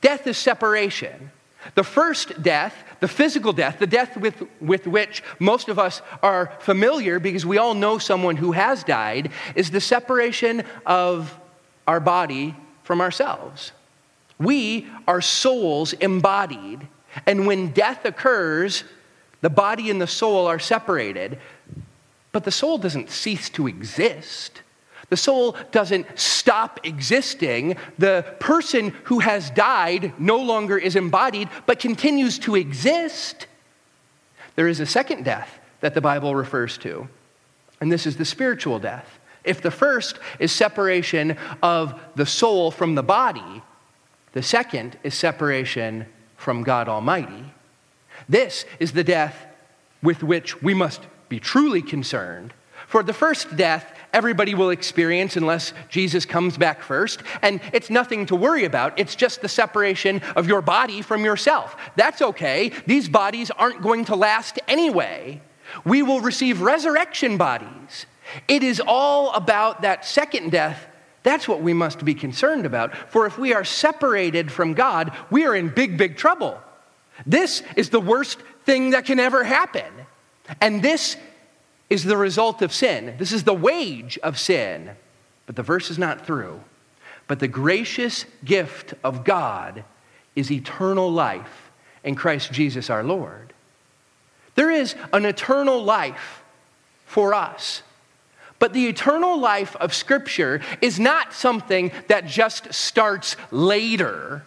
Death 0.00 0.26
is 0.26 0.38
separation. 0.38 1.30
The 1.74 1.84
first 1.84 2.42
death, 2.42 2.74
the 3.00 3.08
physical 3.08 3.52
death, 3.52 3.78
the 3.78 3.86
death 3.86 4.16
with, 4.16 4.42
with 4.60 4.86
which 4.86 5.22
most 5.38 5.68
of 5.68 5.78
us 5.78 6.02
are 6.22 6.52
familiar 6.60 7.18
because 7.18 7.44
we 7.44 7.58
all 7.58 7.74
know 7.74 7.98
someone 7.98 8.36
who 8.36 8.52
has 8.52 8.82
died, 8.84 9.30
is 9.54 9.70
the 9.70 9.80
separation 9.80 10.64
of 10.86 11.38
our 11.86 12.00
body 12.00 12.54
from 12.82 13.00
ourselves. 13.00 13.72
We 14.38 14.88
are 15.06 15.20
souls 15.20 15.92
embodied, 15.92 16.88
and 17.26 17.46
when 17.46 17.72
death 17.72 18.04
occurs, 18.04 18.84
the 19.42 19.50
body 19.50 19.90
and 19.90 20.00
the 20.00 20.06
soul 20.06 20.46
are 20.46 20.58
separated. 20.58 21.38
But 22.32 22.44
the 22.44 22.50
soul 22.50 22.78
doesn't 22.78 23.10
cease 23.10 23.50
to 23.50 23.66
exist. 23.66 24.62
The 25.10 25.16
soul 25.16 25.56
doesn't 25.72 26.06
stop 26.18 26.80
existing. 26.84 27.76
The 27.98 28.24
person 28.38 28.90
who 29.04 29.18
has 29.18 29.50
died 29.50 30.14
no 30.18 30.38
longer 30.38 30.78
is 30.78 30.96
embodied, 30.96 31.48
but 31.66 31.80
continues 31.80 32.38
to 32.40 32.54
exist. 32.54 33.46
There 34.56 34.68
is 34.68 34.80
a 34.80 34.86
second 34.86 35.24
death 35.24 35.58
that 35.80 35.94
the 35.94 36.00
Bible 36.00 36.34
refers 36.34 36.78
to, 36.78 37.08
and 37.80 37.90
this 37.90 38.06
is 38.06 38.16
the 38.16 38.24
spiritual 38.24 38.78
death. 38.78 39.18
If 39.42 39.62
the 39.62 39.70
first 39.70 40.18
is 40.38 40.52
separation 40.52 41.36
of 41.62 41.98
the 42.14 42.26
soul 42.26 42.70
from 42.70 42.94
the 42.94 43.02
body, 43.02 43.62
the 44.32 44.42
second 44.42 44.98
is 45.02 45.14
separation 45.14 46.06
from 46.36 46.62
God 46.62 46.88
Almighty. 46.88 47.52
This 48.28 48.64
is 48.78 48.92
the 48.92 49.04
death 49.04 49.46
with 50.02 50.22
which 50.22 50.62
we 50.62 50.72
must 50.72 51.02
be 51.28 51.40
truly 51.40 51.82
concerned. 51.82 52.52
For 52.86 53.02
the 53.02 53.12
first 53.12 53.56
death 53.56 53.94
everybody 54.12 54.54
will 54.54 54.70
experience 54.70 55.36
unless 55.36 55.72
Jesus 55.88 56.24
comes 56.24 56.56
back 56.56 56.82
first. 56.82 57.22
And 57.42 57.60
it's 57.72 57.90
nothing 57.90 58.26
to 58.26 58.36
worry 58.36 58.64
about. 58.64 58.98
It's 58.98 59.14
just 59.14 59.40
the 59.40 59.48
separation 59.48 60.20
of 60.36 60.46
your 60.46 60.62
body 60.62 61.02
from 61.02 61.24
yourself. 61.24 61.76
That's 61.96 62.22
okay. 62.22 62.72
These 62.86 63.08
bodies 63.08 63.50
aren't 63.50 63.82
going 63.82 64.06
to 64.06 64.16
last 64.16 64.58
anyway. 64.68 65.40
We 65.84 66.02
will 66.02 66.20
receive 66.20 66.60
resurrection 66.60 67.36
bodies. 67.36 68.06
It 68.48 68.62
is 68.62 68.80
all 68.84 69.32
about 69.32 69.82
that 69.82 70.04
second 70.04 70.52
death. 70.52 70.86
That's 71.22 71.46
what 71.46 71.60
we 71.60 71.72
must 71.72 72.04
be 72.04 72.14
concerned 72.14 72.64
about. 72.64 72.96
For 73.10 73.26
if 73.26 73.38
we 73.38 73.52
are 73.52 73.64
separated 73.64 74.50
from 74.50 74.74
God, 74.74 75.12
we 75.30 75.44
are 75.44 75.54
in 75.54 75.68
big, 75.68 75.98
big 75.98 76.16
trouble. 76.16 76.58
This 77.26 77.62
is 77.76 77.90
the 77.90 78.00
worst 78.00 78.38
thing 78.64 78.90
that 78.90 79.04
can 79.04 79.20
ever 79.20 79.44
happen. 79.44 79.84
And 80.60 80.82
this 80.82 81.16
is 81.90 82.04
the 82.04 82.16
result 82.16 82.62
of 82.62 82.72
sin. 82.72 83.16
This 83.18 83.32
is 83.32 83.44
the 83.44 83.52
wage 83.52 84.16
of 84.22 84.38
sin. 84.38 84.92
But 85.46 85.56
the 85.56 85.62
verse 85.62 85.90
is 85.90 85.98
not 85.98 86.24
through. 86.24 86.60
But 87.26 87.40
the 87.40 87.48
gracious 87.48 88.24
gift 88.44 88.94
of 89.04 89.24
God 89.24 89.84
is 90.36 90.50
eternal 90.50 91.10
life 91.10 91.70
in 92.04 92.14
Christ 92.14 92.52
Jesus 92.52 92.88
our 92.88 93.02
Lord. 93.02 93.52
There 94.54 94.70
is 94.70 94.94
an 95.12 95.24
eternal 95.24 95.82
life 95.82 96.42
for 97.06 97.34
us. 97.34 97.82
But 98.60 98.72
the 98.72 98.86
eternal 98.86 99.40
life 99.40 99.74
of 99.76 99.94
Scripture 99.94 100.60
is 100.80 101.00
not 101.00 101.32
something 101.32 101.90
that 102.08 102.26
just 102.26 102.72
starts 102.72 103.36
later 103.50 104.44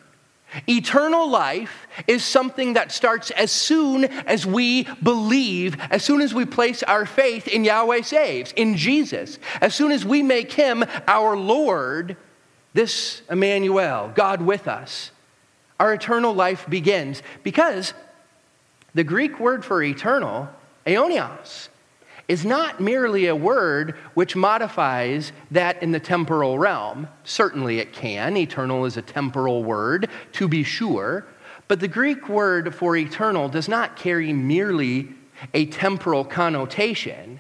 Eternal 0.67 1.29
life 1.29 1.87
is 2.07 2.23
something 2.23 2.73
that 2.73 2.91
starts 2.91 3.31
as 3.31 3.51
soon 3.51 4.05
as 4.05 4.45
we 4.45 4.83
believe, 5.01 5.77
as 5.89 6.03
soon 6.03 6.21
as 6.21 6.33
we 6.33 6.45
place 6.45 6.83
our 6.83 7.05
faith 7.05 7.47
in 7.47 7.63
Yahweh 7.63 8.01
saves, 8.01 8.51
in 8.53 8.77
Jesus. 8.77 9.39
As 9.61 9.73
soon 9.73 9.91
as 9.91 10.05
we 10.05 10.21
make 10.21 10.51
him 10.51 10.83
our 11.07 11.35
Lord, 11.35 12.17
this 12.73 13.21
Emmanuel, 13.29 14.11
God 14.13 14.41
with 14.41 14.67
us, 14.67 15.11
our 15.79 15.93
eternal 15.93 16.33
life 16.33 16.65
begins. 16.69 17.21
Because 17.43 17.93
the 18.93 19.03
Greek 19.03 19.39
word 19.39 19.65
for 19.65 19.81
eternal, 19.81 20.49
aionios, 20.85 21.69
is 22.27 22.45
not 22.45 22.79
merely 22.79 23.27
a 23.27 23.35
word 23.35 23.95
which 24.13 24.35
modifies 24.35 25.31
that 25.51 25.81
in 25.83 25.91
the 25.91 25.99
temporal 25.99 26.57
realm. 26.57 27.07
Certainly 27.23 27.79
it 27.79 27.93
can. 27.93 28.37
Eternal 28.37 28.85
is 28.85 28.97
a 28.97 29.01
temporal 29.01 29.63
word, 29.63 30.09
to 30.33 30.47
be 30.47 30.63
sure. 30.63 31.25
But 31.67 31.79
the 31.79 31.87
Greek 31.87 32.29
word 32.29 32.73
for 32.73 32.95
eternal 32.95 33.49
does 33.49 33.67
not 33.67 33.95
carry 33.97 34.31
merely 34.31 35.09
a 35.53 35.65
temporal 35.65 36.23
connotation. 36.23 37.39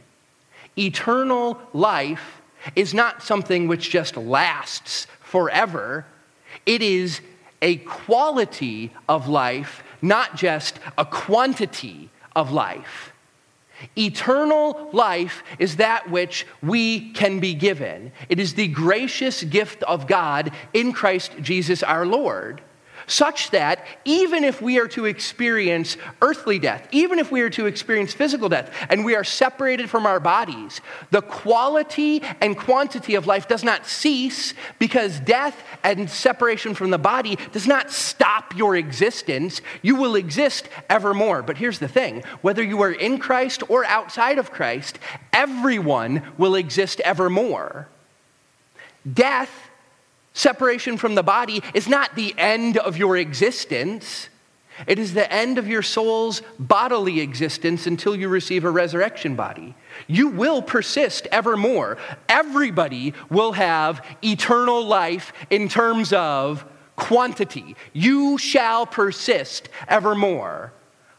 Eternal 0.77 1.61
life 1.71 2.41
is 2.75 2.93
not 2.93 3.23
something 3.23 3.67
which 3.67 3.89
just 3.89 4.17
lasts 4.17 5.07
forever, 5.21 6.05
it 6.65 6.81
is 6.81 7.21
a 7.61 7.77
quality 7.77 8.91
of 9.09 9.27
life, 9.27 9.83
not 10.01 10.35
just 10.35 10.79
a 10.97 11.05
quantity 11.05 12.09
of 12.35 12.51
life. 12.51 13.12
Eternal 13.97 14.89
life 14.93 15.43
is 15.59 15.77
that 15.77 16.09
which 16.09 16.45
we 16.61 17.11
can 17.13 17.39
be 17.39 17.53
given. 17.53 18.11
It 18.29 18.39
is 18.39 18.53
the 18.53 18.67
gracious 18.67 19.43
gift 19.43 19.83
of 19.83 20.07
God 20.07 20.51
in 20.73 20.93
Christ 20.93 21.33
Jesus 21.41 21.83
our 21.83 22.05
Lord 22.05 22.61
such 23.07 23.51
that 23.51 23.85
even 24.05 24.43
if 24.43 24.61
we 24.61 24.79
are 24.79 24.87
to 24.89 25.05
experience 25.05 25.97
earthly 26.21 26.59
death, 26.59 26.87
even 26.91 27.19
if 27.19 27.31
we 27.31 27.41
are 27.41 27.49
to 27.49 27.65
experience 27.65 28.13
physical 28.13 28.49
death, 28.49 28.71
and 28.89 29.03
we 29.05 29.15
are 29.15 29.23
separated 29.23 29.89
from 29.89 30.05
our 30.05 30.19
bodies, 30.19 30.81
the 31.11 31.21
quality 31.21 32.21
and 32.41 32.57
quantity 32.57 33.15
of 33.15 33.27
life 33.27 33.47
does 33.47 33.63
not 33.63 33.85
cease 33.85 34.53
because 34.79 35.19
death 35.19 35.61
and 35.83 36.09
separation 36.09 36.73
from 36.73 36.89
the 36.89 36.97
body 36.97 37.37
does 37.51 37.67
not 37.67 37.91
stop 37.91 38.55
your 38.55 38.75
existence. 38.75 39.61
You 39.81 39.95
will 39.95 40.15
exist 40.15 40.69
evermore. 40.89 41.41
But 41.41 41.57
here's 41.57 41.79
the 41.79 41.87
thing 41.87 42.23
whether 42.41 42.63
you 42.63 42.81
are 42.81 42.91
in 42.91 43.17
Christ 43.17 43.63
or 43.69 43.85
outside 43.85 44.37
of 44.37 44.51
Christ, 44.51 44.99
everyone 45.31 46.21
will 46.37 46.55
exist 46.55 46.99
evermore. 47.01 47.87
Death 49.11 49.62
Separation 50.33 50.97
from 50.97 51.15
the 51.15 51.23
body 51.23 51.61
is 51.73 51.87
not 51.87 52.15
the 52.15 52.33
end 52.37 52.77
of 52.77 52.97
your 52.97 53.17
existence. 53.17 54.29
It 54.87 54.97
is 54.97 55.13
the 55.13 55.31
end 55.31 55.59
of 55.59 55.67
your 55.67 55.83
soul's 55.83 56.41
bodily 56.57 57.19
existence 57.19 57.85
until 57.85 58.15
you 58.15 58.27
receive 58.27 58.65
a 58.65 58.71
resurrection 58.71 59.35
body. 59.35 59.75
You 60.07 60.29
will 60.29 60.63
persist 60.63 61.27
evermore. 61.31 61.97
Everybody 62.27 63.13
will 63.29 63.51
have 63.51 64.03
eternal 64.23 64.83
life 64.83 65.31
in 65.51 65.69
terms 65.69 66.11
of 66.11 66.65
quantity. 66.95 67.75
You 67.93 68.39
shall 68.39 68.87
persist 68.87 69.69
evermore. 69.87 70.73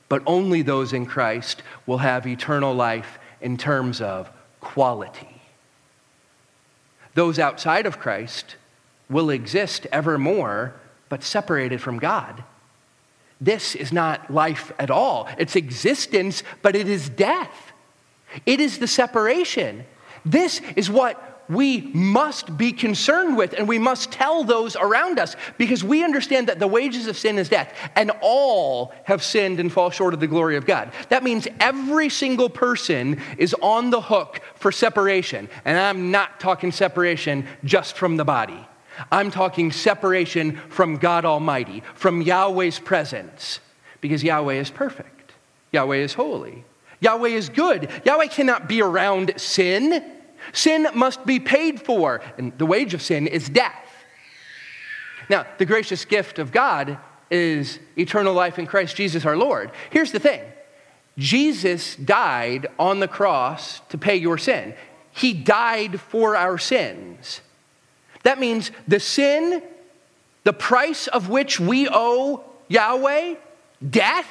But 0.08 0.22
only 0.26 0.62
those 0.62 0.92
in 0.92 1.06
Christ 1.06 1.62
will 1.86 1.98
have 1.98 2.26
eternal 2.26 2.74
life 2.74 3.18
in 3.40 3.56
terms 3.56 4.00
of 4.00 4.30
quality. 4.60 5.40
Those 7.14 7.38
outside 7.38 7.86
of 7.86 8.00
Christ 8.00 8.56
will 9.08 9.30
exist 9.30 9.86
evermore, 9.92 10.74
but 11.08 11.22
separated 11.22 11.80
from 11.80 11.98
God. 11.98 12.44
This 13.40 13.74
is 13.74 13.92
not 13.92 14.32
life 14.32 14.72
at 14.78 14.90
all. 14.90 15.28
It's 15.38 15.56
existence, 15.56 16.42
but 16.62 16.74
it 16.74 16.88
is 16.88 17.08
death. 17.08 17.72
It 18.46 18.60
is 18.60 18.78
the 18.78 18.86
separation. 18.86 19.84
This 20.24 20.60
is 20.76 20.90
what 20.90 21.34
we 21.48 21.82
must 21.92 22.56
be 22.56 22.72
concerned 22.72 23.36
with 23.36 23.52
and 23.52 23.68
we 23.68 23.78
must 23.78 24.10
tell 24.10 24.44
those 24.44 24.76
around 24.76 25.18
us 25.18 25.36
because 25.58 25.84
we 25.84 26.02
understand 26.02 26.48
that 26.48 26.58
the 26.58 26.66
wages 26.66 27.06
of 27.06 27.18
sin 27.18 27.38
is 27.38 27.50
death 27.50 27.74
and 27.96 28.10
all 28.22 28.94
have 29.04 29.22
sinned 29.22 29.60
and 29.60 29.70
fall 29.70 29.90
short 29.90 30.14
of 30.14 30.20
the 30.20 30.26
glory 30.26 30.56
of 30.56 30.64
God. 30.64 30.90
That 31.10 31.22
means 31.22 31.46
every 31.60 32.08
single 32.08 32.48
person 32.48 33.20
is 33.36 33.54
on 33.60 33.90
the 33.90 34.00
hook 34.00 34.40
for 34.54 34.72
separation. 34.72 35.48
And 35.66 35.76
I'm 35.76 36.10
not 36.10 36.40
talking 36.40 36.72
separation 36.72 37.46
just 37.62 37.96
from 37.96 38.16
the 38.16 38.24
body. 38.24 38.66
I'm 39.10 39.30
talking 39.30 39.72
separation 39.72 40.56
from 40.68 40.96
God 40.96 41.24
Almighty, 41.24 41.82
from 41.94 42.22
Yahweh's 42.22 42.78
presence, 42.78 43.60
because 44.00 44.22
Yahweh 44.22 44.54
is 44.54 44.70
perfect. 44.70 45.32
Yahweh 45.72 45.96
is 45.96 46.14
holy. 46.14 46.64
Yahweh 47.00 47.30
is 47.30 47.48
good. 47.48 47.90
Yahweh 48.04 48.28
cannot 48.28 48.68
be 48.68 48.80
around 48.80 49.32
sin. 49.36 50.04
Sin 50.52 50.86
must 50.94 51.26
be 51.26 51.40
paid 51.40 51.80
for, 51.80 52.20
and 52.38 52.56
the 52.58 52.66
wage 52.66 52.94
of 52.94 53.02
sin 53.02 53.26
is 53.26 53.48
death. 53.48 53.72
Now, 55.28 55.46
the 55.58 55.66
gracious 55.66 56.04
gift 56.04 56.38
of 56.38 56.52
God 56.52 56.98
is 57.30 57.78
eternal 57.96 58.34
life 58.34 58.58
in 58.58 58.66
Christ 58.66 58.96
Jesus 58.96 59.24
our 59.24 59.36
Lord. 59.36 59.70
Here's 59.90 60.12
the 60.12 60.18
thing 60.18 60.42
Jesus 61.18 61.96
died 61.96 62.66
on 62.78 63.00
the 63.00 63.08
cross 63.08 63.80
to 63.88 63.98
pay 63.98 64.16
your 64.16 64.38
sin, 64.38 64.74
He 65.10 65.32
died 65.32 66.00
for 66.00 66.36
our 66.36 66.58
sins. 66.58 67.40
That 68.24 68.38
means 68.38 68.70
the 68.88 69.00
sin, 69.00 69.62
the 70.42 70.52
price 70.52 71.06
of 71.06 71.28
which 71.28 71.60
we 71.60 71.88
owe 71.90 72.44
Yahweh, 72.68 73.36
death, 73.88 74.28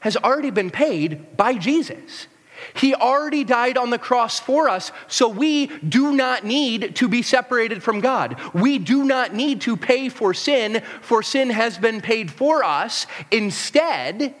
has 0.00 0.16
already 0.16 0.50
been 0.50 0.70
paid 0.70 1.36
by 1.36 1.54
Jesus. 1.54 2.26
He 2.74 2.94
already 2.94 3.44
died 3.44 3.78
on 3.78 3.90
the 3.90 3.98
cross 3.98 4.40
for 4.40 4.68
us, 4.68 4.92
so 5.06 5.28
we 5.28 5.66
do 5.66 6.12
not 6.14 6.44
need 6.44 6.96
to 6.96 7.08
be 7.08 7.22
separated 7.22 7.82
from 7.82 8.00
God. 8.00 8.36
We 8.52 8.78
do 8.78 9.04
not 9.04 9.34
need 9.34 9.60
to 9.62 9.76
pay 9.76 10.08
for 10.08 10.34
sin, 10.34 10.82
for 11.00 11.22
sin 11.22 11.50
has 11.50 11.78
been 11.78 12.00
paid 12.00 12.30
for 12.30 12.64
us. 12.64 13.06
Instead, 13.30 14.34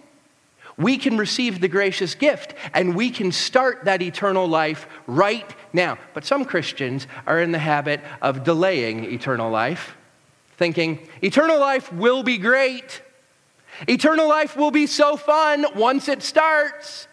we 0.78 0.96
can 0.96 1.18
receive 1.18 1.60
the 1.60 1.68
gracious 1.68 2.14
gift 2.14 2.54
and 2.72 2.94
we 2.94 3.10
can 3.10 3.32
start 3.32 3.84
that 3.84 4.00
eternal 4.00 4.46
life 4.46 4.86
right 5.06 5.54
now. 5.72 5.98
But 6.14 6.24
some 6.24 6.44
Christians 6.44 7.06
are 7.26 7.40
in 7.42 7.52
the 7.52 7.58
habit 7.58 8.00
of 8.22 8.44
delaying 8.44 9.04
eternal 9.12 9.50
life, 9.50 9.96
thinking, 10.56 11.06
eternal 11.20 11.58
life 11.58 11.92
will 11.92 12.22
be 12.22 12.38
great. 12.38 13.02
Eternal 13.88 14.28
life 14.28 14.56
will 14.56 14.70
be 14.70 14.86
so 14.86 15.16
fun 15.16 15.66
once 15.74 16.08
it 16.08 16.22
starts. 16.22 17.08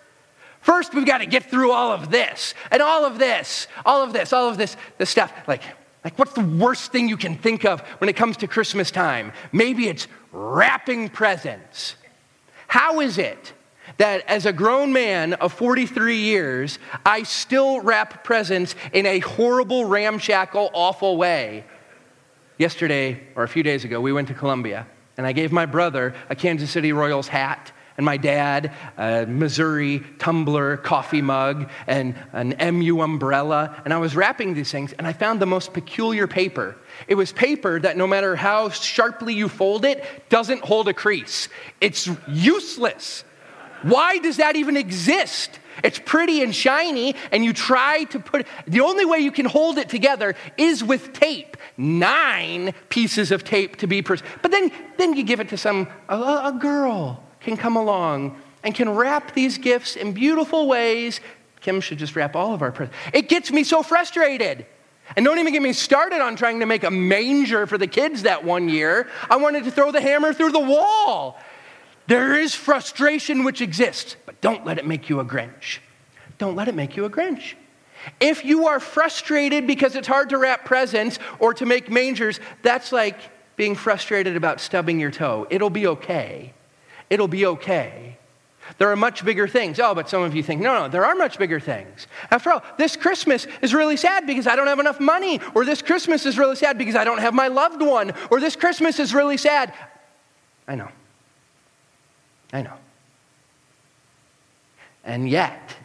First, 0.61 0.93
we've 0.93 1.05
got 1.05 1.19
to 1.19 1.27
get 1.27 1.49
through 1.49 1.71
all 1.71 1.91
of 1.91 2.09
this 2.09 2.53
and 2.71 2.81
all 2.81 3.05
of 3.05 3.19
this, 3.19 3.67
all 3.85 4.03
of 4.03 4.13
this, 4.13 4.31
all 4.31 4.49
of 4.49 4.57
this, 4.57 4.77
this 4.97 5.09
stuff. 5.09 5.31
Like, 5.47 5.61
like, 6.03 6.19
what's 6.19 6.33
the 6.33 6.41
worst 6.41 6.91
thing 6.91 7.09
you 7.09 7.17
can 7.17 7.35
think 7.35 7.65
of 7.65 7.81
when 7.99 8.09
it 8.09 8.15
comes 8.15 8.37
to 8.37 8.47
Christmas 8.47 8.91
time? 8.91 9.31
Maybe 9.51 9.87
it's 9.87 10.07
wrapping 10.31 11.09
presents. 11.09 11.95
How 12.67 12.99
is 12.99 13.17
it 13.17 13.53
that 13.97 14.25
as 14.27 14.45
a 14.45 14.53
grown 14.53 14.93
man 14.93 15.33
of 15.33 15.53
43 15.53 16.17
years, 16.17 16.79
I 17.05 17.23
still 17.23 17.81
wrap 17.81 18.23
presents 18.23 18.75
in 18.93 19.05
a 19.05 19.19
horrible, 19.19 19.85
ramshackle, 19.85 20.71
awful 20.73 21.17
way? 21.17 21.65
Yesterday, 22.57 23.21
or 23.35 23.43
a 23.43 23.47
few 23.47 23.63
days 23.63 23.83
ago, 23.83 23.99
we 23.99 24.13
went 24.13 24.27
to 24.29 24.33
Columbia, 24.33 24.87
and 25.17 25.27
I 25.27 25.31
gave 25.31 25.51
my 25.51 25.65
brother 25.65 26.13
a 26.29 26.35
Kansas 26.35 26.71
City 26.71 26.93
Royals 26.93 27.27
hat 27.27 27.71
and 27.97 28.05
my 28.05 28.17
dad 28.17 28.71
a 28.97 29.25
Missouri 29.25 30.03
tumbler 30.19 30.77
coffee 30.77 31.21
mug 31.21 31.69
and 31.87 32.15
an 32.33 32.55
MU 32.77 33.01
umbrella. 33.01 33.81
And 33.85 33.93
I 33.93 33.97
was 33.97 34.15
wrapping 34.15 34.53
these 34.53 34.71
things 34.71 34.93
and 34.93 35.07
I 35.07 35.13
found 35.13 35.39
the 35.39 35.45
most 35.45 35.73
peculiar 35.73 36.27
paper. 36.27 36.75
It 37.07 37.15
was 37.15 37.31
paper 37.31 37.79
that 37.79 37.97
no 37.97 38.07
matter 38.07 38.35
how 38.35 38.69
sharply 38.69 39.33
you 39.33 39.47
fold 39.47 39.85
it, 39.85 40.29
doesn't 40.29 40.61
hold 40.61 40.87
a 40.87 40.93
crease. 40.93 41.47
It's 41.79 42.09
useless. 42.27 43.23
Why 43.81 44.17
does 44.17 44.37
that 44.37 44.55
even 44.55 44.77
exist? 44.77 45.59
It's 45.83 45.99
pretty 45.99 46.41
and 46.41 46.55
shiny, 46.55 47.15
and 47.31 47.43
you 47.43 47.53
try 47.53 48.05
to 48.05 48.19
put 48.19 48.47
the 48.65 48.79
only 48.79 49.05
way 49.05 49.19
you 49.19 49.31
can 49.31 49.45
hold 49.45 49.77
it 49.77 49.89
together 49.89 50.35
is 50.57 50.83
with 50.83 51.13
tape. 51.13 51.57
Nine 51.77 52.73
pieces 52.89 53.31
of 53.31 53.43
tape 53.43 53.77
to 53.77 53.87
be 53.87 54.01
pers- 54.01 54.23
but 54.41 54.51
then 54.51 54.71
then 54.97 55.13
you 55.15 55.23
give 55.23 55.39
it 55.39 55.49
to 55.49 55.57
some 55.57 55.87
a, 56.07 56.15
a 56.15 56.57
girl 56.59 57.21
can 57.41 57.57
come 57.57 57.75
along 57.75 58.39
and 58.63 58.73
can 58.73 58.89
wrap 58.89 59.33
these 59.33 59.57
gifts 59.57 59.95
in 59.95 60.13
beautiful 60.13 60.67
ways. 60.67 61.19
Kim 61.61 61.81
should 61.81 61.97
just 61.97 62.15
wrap 62.15 62.35
all 62.35 62.53
of 62.53 62.61
our 62.61 62.71
presents. 62.71 62.97
It 63.13 63.29
gets 63.29 63.51
me 63.51 63.63
so 63.63 63.83
frustrated. 63.83 64.65
And 65.15 65.23
don't 65.23 65.37
even 65.37 65.53
get 65.53 65.61
me 65.61 65.73
started 65.73 66.19
on 66.19 66.35
trying 66.35 66.61
to 66.61 66.65
make 66.65 66.83
a 66.83 66.89
manger 66.89 67.67
for 67.67 67.77
the 67.77 67.85
kids 67.85 68.23
that 68.23 68.43
one 68.43 68.69
year. 68.69 69.07
I 69.29 69.35
wanted 69.35 69.65
to 69.65 69.71
throw 69.71 69.91
the 69.91 70.01
hammer 70.01 70.33
through 70.33 70.51
the 70.51 70.59
wall. 70.59 71.37
There 72.07 72.39
is 72.39 72.53
frustration 72.53 73.43
which 73.43 73.61
exists, 73.61 74.15
but 74.25 74.39
don't 74.41 74.65
let 74.65 74.77
it 74.77 74.85
make 74.85 75.09
you 75.09 75.19
a 75.19 75.25
Grinch. 75.25 75.79
Don't 76.37 76.55
let 76.55 76.67
it 76.67 76.75
make 76.75 76.95
you 76.95 77.05
a 77.05 77.09
Grinch. 77.09 77.55
If 78.19 78.45
you 78.45 78.67
are 78.67 78.79
frustrated 78.79 79.65
because 79.65 79.95
it's 79.95 80.07
hard 80.07 80.29
to 80.29 80.37
wrap 80.37 80.65
presents 80.65 81.17
or 81.39 81.53
to 81.55 81.65
make 81.65 81.89
mangers, 81.89 82.39
that's 82.61 82.91
like 82.91 83.17
being 83.55 83.73
frustrated 83.73 84.35
about 84.35 84.59
stubbing 84.59 84.99
your 84.99 85.11
toe. 85.11 85.47
It'll 85.49 85.69
be 85.69 85.87
okay 85.87 86.53
it'll 87.09 87.27
be 87.27 87.45
okay. 87.45 88.17
There 88.79 88.91
are 88.91 88.95
much 88.95 89.23
bigger 89.23 89.47
things. 89.47 89.79
Oh, 89.79 89.93
but 89.93 90.09
some 90.09 90.23
of 90.23 90.35
you 90.35 90.41
think, 90.41 90.59
no, 90.61 90.73
no, 90.73 90.87
there 90.87 91.05
are 91.05 91.13
much 91.13 91.37
bigger 91.37 91.59
things. 91.59 92.07
After 92.31 92.51
all, 92.51 92.63
this 92.77 92.95
Christmas 92.95 93.45
is 93.61 93.73
really 93.75 93.95
sad 93.95 94.25
because 94.25 94.47
I 94.47 94.55
don't 94.55 94.67
have 94.67 94.79
enough 94.79 94.99
money, 94.99 95.39
or 95.53 95.65
this 95.65 95.81
Christmas 95.81 96.25
is 96.25 96.39
really 96.39 96.55
sad 96.55 96.77
because 96.77 96.95
I 96.95 97.03
don't 97.03 97.19
have 97.19 97.33
my 97.33 97.47
loved 97.47 97.81
one, 97.81 98.13
or 98.31 98.39
this 98.39 98.55
Christmas 98.55 98.99
is 98.99 99.13
really 99.13 99.37
sad. 99.37 99.73
I 100.67 100.75
know. 100.75 100.89
I 102.55 102.61
know. 102.61 102.77
And 105.03 105.27
yet, 105.29 105.75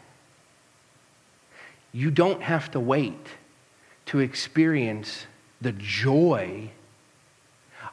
you 1.90 2.12
don't 2.12 2.42
have 2.42 2.70
to 2.70 2.78
wait 2.78 3.26
to 4.06 4.20
experience 4.20 5.26
the 5.60 5.72
joy 5.72 6.70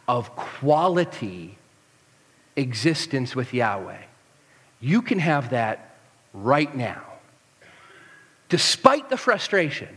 of 0.07 0.35
quality 0.35 1.57
existence 2.55 3.35
with 3.35 3.51
Yahweh. 3.51 4.03
You 4.79 5.01
can 5.01 5.17
have 5.17 5.49
that 5.49 5.95
right 6.31 6.73
now. 6.75 7.01
Despite 8.47 9.09
the 9.09 9.17
frustration, 9.17 9.89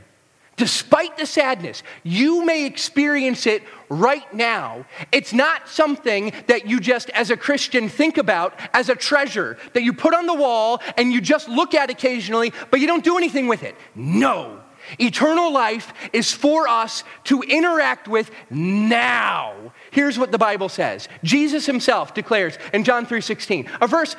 despite 0.61 1.16
the 1.16 1.25
sadness, 1.25 1.83
you 2.03 2.44
may 2.44 2.66
experience 2.66 3.46
it 3.46 3.62
right 3.88 4.33
now. 4.35 4.85
It's 5.11 5.33
not 5.33 5.70
something 5.70 6.35
that 6.49 6.66
you 6.66 6.81
just, 6.81 7.09
as 7.11 7.31
a 7.31 7.37
Christian, 7.37 7.88
think 7.88 8.18
about 8.18 8.53
as 8.75 8.90
a 8.90 8.94
treasure 8.94 9.57
that 9.73 9.83
you 9.83 9.94
put 9.94 10.12
on 10.12 10.27
the 10.27 10.35
wall 10.35 10.83
and 10.99 11.14
you 11.14 11.23
just 11.23 11.49
look 11.49 11.73
at 11.73 11.88
occasionally, 11.88 12.53
but 12.70 12.79
you 12.79 12.87
don't 12.87 13.03
do 13.03 13.16
anything 13.16 13.49
with 13.49 13.62
it. 13.62 13.75
No. 13.94 14.61
Eternal 14.99 15.51
life 15.51 15.94
is 16.12 16.31
for 16.31 16.68
us 16.68 17.05
to 17.25 17.40
interact 17.40 18.07
with 18.07 18.31
now. 18.51 19.73
Here's 19.90 20.18
what 20.18 20.31
the 20.31 20.37
Bible 20.37 20.68
says. 20.68 21.09
Jesus 21.25 21.64
himself 21.64 22.12
declares 22.12 22.59
in 22.75 22.85
John 22.85 23.07
3:16, 23.07 23.66
a 23.81 23.87
verse 23.87 24.14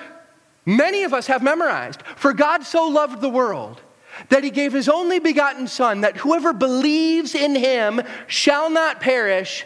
many 0.66 1.04
of 1.04 1.14
us 1.14 1.28
have 1.28 1.44
memorized. 1.44 2.02
For 2.16 2.34
God 2.34 2.64
so 2.64 2.88
loved 2.88 3.22
the 3.22 3.30
world 3.30 3.80
that 4.30 4.44
he 4.44 4.50
gave 4.50 4.74
his 4.74 4.90
only 4.90 5.20
begotten 5.20 5.68
son 5.68 6.02
that 6.02 6.18
whoever 6.18 6.54
believes 6.54 7.36
in 7.36 7.56
him 7.56 8.02
shall 8.28 8.70
not 8.70 9.02
perish 9.02 9.66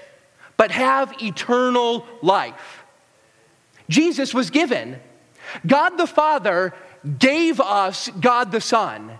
but 0.58 0.72
have 0.72 1.14
eternal 1.22 2.06
life. 2.22 2.84
Jesus 3.90 4.34
was 4.34 4.50
given. 4.50 5.00
God 5.66 5.92
the 5.98 6.08
Father 6.08 6.74
gave 7.20 7.60
us 7.60 8.10
God 8.20 8.52
the 8.52 8.62
Son. 8.62 9.12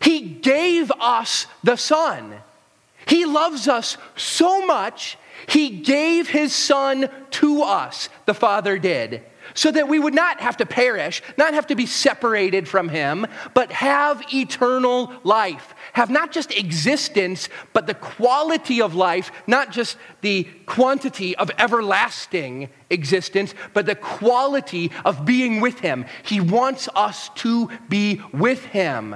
He 0.00 0.20
gave 0.20 0.90
us 1.00 1.46
the 1.62 1.76
Son. 1.76 2.36
He 3.06 3.24
loves 3.24 3.68
us 3.68 3.96
so 4.16 4.64
much, 4.66 5.18
he 5.46 5.68
gave 5.70 6.28
his 6.28 6.54
son 6.54 7.08
to 7.32 7.62
us, 7.62 8.08
the 8.24 8.34
Father 8.34 8.78
did, 8.78 9.22
so 9.54 9.70
that 9.70 9.88
we 9.88 9.98
would 9.98 10.14
not 10.14 10.40
have 10.40 10.56
to 10.58 10.66
perish, 10.66 11.22
not 11.38 11.54
have 11.54 11.68
to 11.68 11.76
be 11.76 11.86
separated 11.86 12.68
from 12.68 12.88
him, 12.88 13.26
but 13.54 13.70
have 13.72 14.22
eternal 14.32 15.12
life. 15.22 15.74
Have 15.92 16.10
not 16.10 16.32
just 16.32 16.50
existence, 16.52 17.48
but 17.72 17.86
the 17.86 17.94
quality 17.94 18.82
of 18.82 18.94
life, 18.94 19.30
not 19.46 19.70
just 19.70 19.96
the 20.20 20.44
quantity 20.66 21.36
of 21.36 21.50
everlasting 21.58 22.68
existence, 22.90 23.54
but 23.72 23.86
the 23.86 23.94
quality 23.94 24.90
of 25.04 25.24
being 25.24 25.60
with 25.60 25.78
him. 25.78 26.04
He 26.24 26.40
wants 26.40 26.88
us 26.96 27.30
to 27.36 27.70
be 27.88 28.20
with 28.32 28.64
him. 28.66 29.14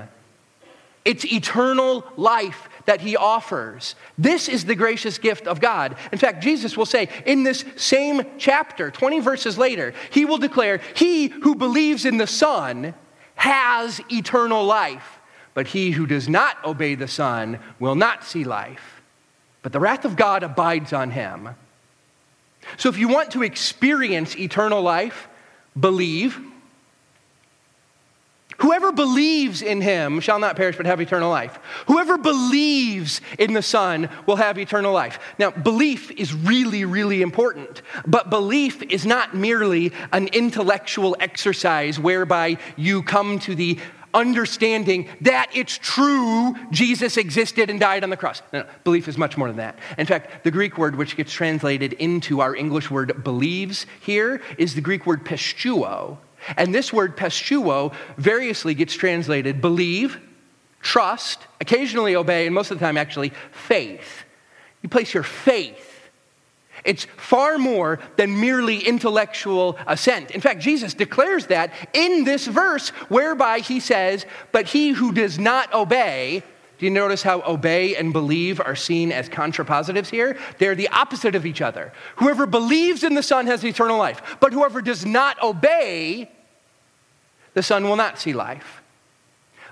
It's 1.04 1.24
eternal 1.24 2.04
life 2.16 2.67
that 2.88 3.02
he 3.02 3.18
offers. 3.18 3.94
This 4.16 4.48
is 4.48 4.64
the 4.64 4.74
gracious 4.74 5.18
gift 5.18 5.46
of 5.46 5.60
God. 5.60 5.94
In 6.10 6.16
fact, 6.16 6.42
Jesus 6.42 6.74
will 6.74 6.86
say 6.86 7.10
in 7.26 7.42
this 7.42 7.62
same 7.76 8.22
chapter, 8.38 8.90
20 8.90 9.20
verses 9.20 9.58
later, 9.58 9.92
he 10.08 10.24
will 10.24 10.38
declare, 10.38 10.80
He 10.94 11.28
who 11.28 11.54
believes 11.54 12.06
in 12.06 12.16
the 12.16 12.26
Son 12.26 12.94
has 13.34 14.00
eternal 14.10 14.64
life, 14.64 15.18
but 15.52 15.66
he 15.66 15.90
who 15.90 16.06
does 16.06 16.30
not 16.30 16.64
obey 16.64 16.94
the 16.94 17.06
Son 17.06 17.58
will 17.78 17.94
not 17.94 18.24
see 18.24 18.42
life. 18.42 19.02
But 19.60 19.74
the 19.74 19.80
wrath 19.80 20.06
of 20.06 20.16
God 20.16 20.42
abides 20.42 20.94
on 20.94 21.10
him. 21.10 21.50
So 22.78 22.88
if 22.88 22.96
you 22.96 23.08
want 23.08 23.32
to 23.32 23.42
experience 23.42 24.34
eternal 24.34 24.80
life, 24.80 25.28
believe 25.78 26.40
Whoever 28.58 28.90
believes 28.90 29.62
in 29.62 29.80
him 29.80 30.18
shall 30.20 30.40
not 30.40 30.56
perish 30.56 30.76
but 30.76 30.86
have 30.86 31.00
eternal 31.00 31.30
life. 31.30 31.58
Whoever 31.86 32.18
believes 32.18 33.20
in 33.38 33.52
the 33.52 33.62
Son 33.62 34.08
will 34.26 34.36
have 34.36 34.58
eternal 34.58 34.92
life. 34.92 35.20
Now, 35.38 35.50
belief 35.50 36.10
is 36.10 36.34
really, 36.34 36.84
really 36.84 37.22
important, 37.22 37.82
but 38.06 38.30
belief 38.30 38.82
is 38.82 39.06
not 39.06 39.34
merely 39.34 39.92
an 40.12 40.26
intellectual 40.28 41.16
exercise 41.20 42.00
whereby 42.00 42.58
you 42.76 43.02
come 43.04 43.38
to 43.40 43.54
the 43.54 43.78
understanding 44.12 45.08
that 45.20 45.50
it's 45.54 45.78
true 45.78 46.54
Jesus 46.70 47.16
existed 47.16 47.70
and 47.70 47.78
died 47.78 48.02
on 48.02 48.10
the 48.10 48.16
cross. 48.16 48.42
No, 48.52 48.64
belief 48.82 49.06
is 49.06 49.18
much 49.18 49.36
more 49.36 49.48
than 49.48 49.58
that. 49.58 49.78
In 49.96 50.06
fact, 50.06 50.44
the 50.44 50.50
Greek 50.50 50.78
word 50.78 50.96
which 50.96 51.16
gets 51.16 51.32
translated 51.32 51.92
into 51.94 52.40
our 52.40 52.56
English 52.56 52.90
word 52.90 53.22
believes 53.22 53.86
here 54.00 54.40
is 54.56 54.74
the 54.74 54.80
Greek 54.80 55.06
word 55.06 55.24
pisteuo. 55.24 56.18
And 56.56 56.74
this 56.74 56.92
word 56.92 57.16
pisteuo 57.16 57.92
variously 58.16 58.74
gets 58.74 58.94
translated 58.94 59.60
believe, 59.60 60.18
trust, 60.80 61.46
occasionally 61.60 62.16
obey, 62.16 62.46
and 62.46 62.54
most 62.54 62.70
of 62.70 62.78
the 62.78 62.84
time 62.84 62.96
actually 62.96 63.32
faith. 63.52 64.24
You 64.82 64.88
place 64.88 65.12
your 65.12 65.22
faith. 65.22 65.84
It's 66.84 67.04
far 67.16 67.58
more 67.58 67.98
than 68.16 68.40
merely 68.40 68.78
intellectual 68.78 69.76
assent. 69.86 70.30
In 70.30 70.40
fact, 70.40 70.60
Jesus 70.60 70.94
declares 70.94 71.46
that 71.46 71.72
in 71.92 72.24
this 72.24 72.46
verse, 72.46 72.90
whereby 73.08 73.58
he 73.58 73.80
says, 73.80 74.26
But 74.52 74.68
he 74.68 74.90
who 74.90 75.12
does 75.12 75.38
not 75.38 75.74
obey 75.74 76.44
do 76.78 76.86
you 76.86 76.90
notice 76.90 77.22
how 77.22 77.42
obey 77.42 77.96
and 77.96 78.12
believe 78.12 78.60
are 78.60 78.76
seen 78.76 79.10
as 79.10 79.28
contrapositives 79.28 80.08
here? 80.08 80.38
They're 80.58 80.76
the 80.76 80.88
opposite 80.88 81.34
of 81.34 81.44
each 81.44 81.60
other. 81.60 81.92
Whoever 82.16 82.46
believes 82.46 83.02
in 83.02 83.14
the 83.14 83.22
Son 83.22 83.46
has 83.48 83.64
eternal 83.64 83.98
life, 83.98 84.36
but 84.40 84.52
whoever 84.52 84.80
does 84.80 85.04
not 85.04 85.42
obey, 85.42 86.30
the 87.54 87.62
Son 87.62 87.84
will 87.84 87.96
not 87.96 88.18
see 88.18 88.32
life. 88.32 88.82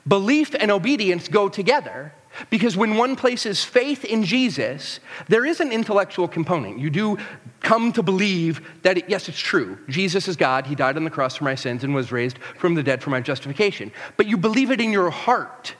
Belief 0.06 0.54
and 0.58 0.70
obedience 0.70 1.28
go 1.28 1.48
together 1.48 2.12
because 2.50 2.76
when 2.76 2.96
one 2.96 3.16
places 3.16 3.64
faith 3.64 4.04
in 4.04 4.24
Jesus, 4.24 5.00
there 5.28 5.44
is 5.44 5.60
an 5.60 5.72
intellectual 5.72 6.28
component. 6.28 6.78
You 6.78 6.90
do 6.90 7.18
come 7.60 7.92
to 7.94 8.02
believe 8.02 8.60
that, 8.82 8.98
it, 8.98 9.08
yes, 9.08 9.28
it's 9.28 9.38
true. 9.38 9.78
Jesus 9.88 10.28
is 10.28 10.36
God. 10.36 10.66
He 10.66 10.74
died 10.74 10.96
on 10.96 11.04
the 11.04 11.10
cross 11.10 11.36
for 11.36 11.44
my 11.44 11.54
sins 11.54 11.82
and 11.82 11.94
was 11.94 12.12
raised 12.12 12.38
from 12.58 12.74
the 12.74 12.82
dead 12.82 13.02
for 13.02 13.10
my 13.10 13.20
justification. 13.20 13.90
But 14.16 14.26
you 14.26 14.36
believe 14.36 14.70
it 14.70 14.80
in 14.80 14.92
your 14.92 15.10
heart. 15.10 15.74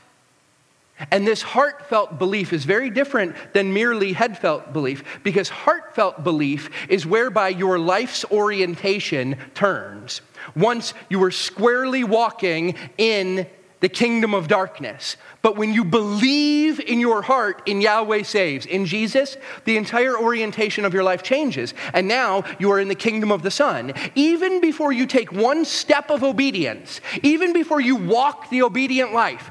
And 1.11 1.26
this 1.26 1.42
heartfelt 1.42 2.18
belief 2.18 2.54
is 2.54 2.64
very 2.64 2.88
different 2.88 3.37
than 3.52 3.74
merely 3.74 4.14
headfelt 4.14 4.72
belief 4.72 5.20
because 5.22 5.50
heartfelt 5.50 6.24
belief 6.24 6.70
is 6.88 7.04
whereby 7.04 7.50
your 7.50 7.78
life's 7.78 8.24
orientation 8.30 9.37
turns. 9.54 10.22
Once 10.57 10.95
you 11.09 11.19
were 11.19 11.31
squarely 11.31 12.03
walking 12.03 12.75
in 12.99 13.47
the 13.81 13.88
kingdom 13.90 14.33
of 14.35 14.49
darkness. 14.49 15.19
But 15.42 15.57
when 15.57 15.75
you 15.75 15.85
believe 15.85 16.81
in 16.81 16.99
your 16.99 17.21
heart 17.21 17.62
in 17.66 17.83
Yahweh 17.83 18.23
saves, 18.23 18.64
in 18.64 18.87
Jesus, 18.87 19.37
the 19.66 19.77
entire 19.77 20.19
orientation 20.19 20.87
of 20.87 20.95
your 20.95 21.05
life 21.05 21.23
changes. 21.23 21.75
And 21.92 22.09
now 22.09 22.42
you 22.59 22.73
are 22.73 22.81
in 22.81 22.88
the 22.88 22.95
kingdom 22.95 23.31
of 23.31 23.42
the 23.42 23.51
Son. 23.51 23.92
Even 24.14 24.62
before 24.62 24.92
you 24.92 25.07
take 25.07 25.31
one 25.31 25.66
step 25.66 26.11
of 26.11 26.25
obedience, 26.25 27.03
even 27.23 27.53
before 27.53 27.83
you 27.83 27.97
walk 27.97 28.49
the 28.49 28.62
obedient 28.62 29.12
life, 29.12 29.51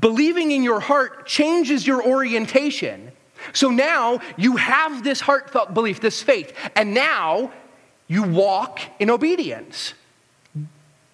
Believing 0.00 0.50
in 0.50 0.62
your 0.62 0.80
heart 0.80 1.26
changes 1.26 1.86
your 1.86 2.06
orientation. 2.06 3.12
So 3.52 3.70
now 3.70 4.20
you 4.36 4.56
have 4.56 5.02
this 5.02 5.20
heartfelt 5.20 5.72
belief, 5.72 6.00
this 6.00 6.22
faith, 6.22 6.52
and 6.76 6.92
now 6.92 7.52
you 8.06 8.22
walk 8.22 8.80
in 8.98 9.10
obedience. 9.10 9.94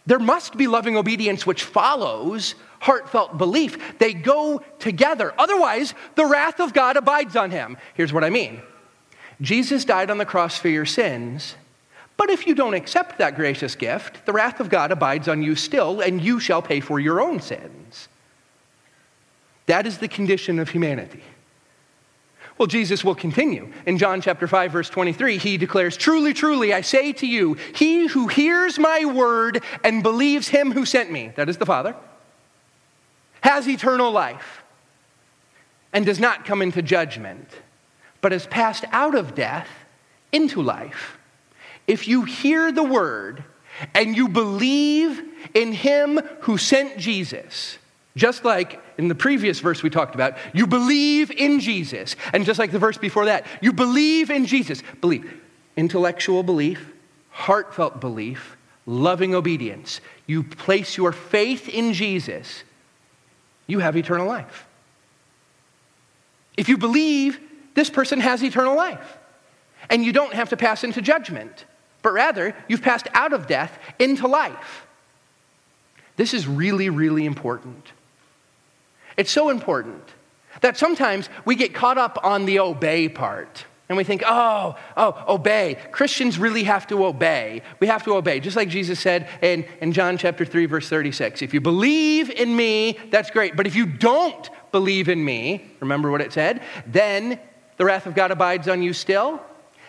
There 0.06 0.18
must 0.18 0.56
be 0.56 0.66
loving 0.66 0.96
obedience 0.96 1.46
which 1.46 1.64
follows 1.64 2.54
heartfelt 2.80 3.38
belief. 3.38 3.98
They 3.98 4.12
go 4.12 4.62
together. 4.78 5.32
Otherwise, 5.38 5.94
the 6.14 6.26
wrath 6.26 6.60
of 6.60 6.74
God 6.74 6.96
abides 6.96 7.36
on 7.36 7.50
him. 7.50 7.78
Here's 7.94 8.12
what 8.12 8.24
I 8.24 8.30
mean 8.30 8.60
Jesus 9.40 9.84
died 9.84 10.10
on 10.10 10.18
the 10.18 10.26
cross 10.26 10.58
for 10.58 10.68
your 10.68 10.84
sins, 10.84 11.56
but 12.16 12.30
if 12.30 12.46
you 12.46 12.54
don't 12.54 12.74
accept 12.74 13.18
that 13.18 13.36
gracious 13.36 13.74
gift, 13.74 14.26
the 14.26 14.32
wrath 14.32 14.60
of 14.60 14.68
God 14.68 14.92
abides 14.92 15.28
on 15.28 15.42
you 15.42 15.56
still, 15.56 16.00
and 16.00 16.20
you 16.20 16.38
shall 16.38 16.62
pay 16.62 16.80
for 16.80 17.00
your 17.00 17.20
own 17.20 17.40
sins. 17.40 18.08
That 19.66 19.86
is 19.86 19.98
the 19.98 20.08
condition 20.08 20.58
of 20.58 20.68
humanity. 20.68 21.22
Well, 22.56 22.66
Jesus 22.68 23.02
will 23.02 23.16
continue. 23.16 23.72
In 23.84 23.98
John 23.98 24.20
chapter 24.20 24.46
5 24.46 24.70
verse 24.70 24.88
23, 24.88 25.38
he 25.38 25.56
declares, 25.56 25.96
"Truly, 25.96 26.32
truly, 26.32 26.72
I 26.72 26.82
say 26.82 27.12
to 27.14 27.26
you, 27.26 27.54
he 27.74 28.06
who 28.06 28.28
hears 28.28 28.78
my 28.78 29.04
word 29.04 29.62
and 29.82 30.02
believes 30.02 30.48
him 30.48 30.72
who 30.72 30.86
sent 30.86 31.10
me, 31.10 31.32
that 31.36 31.48
is 31.48 31.56
the 31.56 31.66
Father, 31.66 31.96
has 33.40 33.68
eternal 33.68 34.10
life 34.10 34.62
and 35.92 36.06
does 36.06 36.20
not 36.20 36.44
come 36.44 36.62
into 36.62 36.80
judgment, 36.80 37.48
but 38.20 38.32
has 38.32 38.46
passed 38.46 38.84
out 38.92 39.14
of 39.14 39.34
death 39.34 39.68
into 40.32 40.62
life. 40.62 41.18
If 41.86 42.08
you 42.08 42.22
hear 42.22 42.72
the 42.72 42.82
word 42.82 43.44
and 43.94 44.16
you 44.16 44.28
believe 44.28 45.20
in 45.54 45.72
him 45.72 46.20
who 46.42 46.56
sent 46.56 46.98
Jesus, 46.98 47.78
just 48.16 48.44
like 48.44 48.80
in 48.96 49.08
the 49.08 49.14
previous 49.14 49.58
verse 49.58 49.82
we 49.82 49.90
talked 49.90 50.14
about, 50.14 50.36
you 50.52 50.66
believe 50.66 51.30
in 51.30 51.58
Jesus. 51.58 52.14
And 52.32 52.44
just 52.44 52.58
like 52.58 52.70
the 52.70 52.78
verse 52.78 52.96
before 52.96 53.24
that, 53.24 53.44
you 53.60 53.72
believe 53.72 54.30
in 54.30 54.46
Jesus. 54.46 54.82
Believe. 55.00 55.40
Intellectual 55.76 56.44
belief, 56.44 56.92
heartfelt 57.30 58.00
belief, 58.00 58.56
loving 58.86 59.34
obedience. 59.34 60.00
You 60.26 60.44
place 60.44 60.96
your 60.96 61.10
faith 61.10 61.68
in 61.68 61.92
Jesus, 61.92 62.62
you 63.66 63.80
have 63.80 63.96
eternal 63.96 64.26
life. 64.26 64.66
If 66.56 66.68
you 66.68 66.78
believe, 66.78 67.40
this 67.74 67.90
person 67.90 68.20
has 68.20 68.44
eternal 68.44 68.76
life. 68.76 69.18
And 69.90 70.04
you 70.04 70.12
don't 70.12 70.32
have 70.32 70.50
to 70.50 70.56
pass 70.56 70.84
into 70.84 71.02
judgment, 71.02 71.64
but 72.02 72.12
rather, 72.12 72.54
you've 72.68 72.82
passed 72.82 73.08
out 73.12 73.32
of 73.32 73.46
death 73.46 73.76
into 73.98 74.28
life. 74.28 74.86
This 76.16 76.32
is 76.32 76.46
really, 76.46 76.88
really 76.90 77.26
important. 77.26 77.92
It's 79.16 79.30
so 79.30 79.50
important 79.50 80.02
that 80.60 80.76
sometimes 80.76 81.28
we 81.44 81.56
get 81.56 81.74
caught 81.74 81.98
up 81.98 82.18
on 82.22 82.46
the 82.46 82.58
obey 82.60 83.08
part. 83.08 83.66
And 83.88 83.98
we 83.98 84.04
think, 84.04 84.22
oh, 84.24 84.76
oh, 84.96 85.24
obey. 85.28 85.76
Christians 85.92 86.38
really 86.38 86.64
have 86.64 86.86
to 86.86 87.04
obey. 87.04 87.60
We 87.80 87.86
have 87.86 88.02
to 88.04 88.14
obey. 88.14 88.40
Just 88.40 88.56
like 88.56 88.70
Jesus 88.70 88.98
said 88.98 89.28
in, 89.42 89.66
in 89.82 89.92
John 89.92 90.16
chapter 90.16 90.46
3, 90.46 90.64
verse 90.66 90.88
36. 90.88 91.42
If 91.42 91.52
you 91.52 91.60
believe 91.60 92.30
in 92.30 92.56
me, 92.56 92.98
that's 93.10 93.30
great. 93.30 93.56
But 93.56 93.66
if 93.66 93.76
you 93.76 93.84
don't 93.84 94.48
believe 94.72 95.10
in 95.10 95.22
me, 95.22 95.70
remember 95.80 96.10
what 96.10 96.22
it 96.22 96.32
said, 96.32 96.62
then 96.86 97.38
the 97.76 97.84
wrath 97.84 98.06
of 98.06 98.14
God 98.14 98.30
abides 98.30 98.68
on 98.68 98.82
you 98.82 98.94
still. 98.94 99.40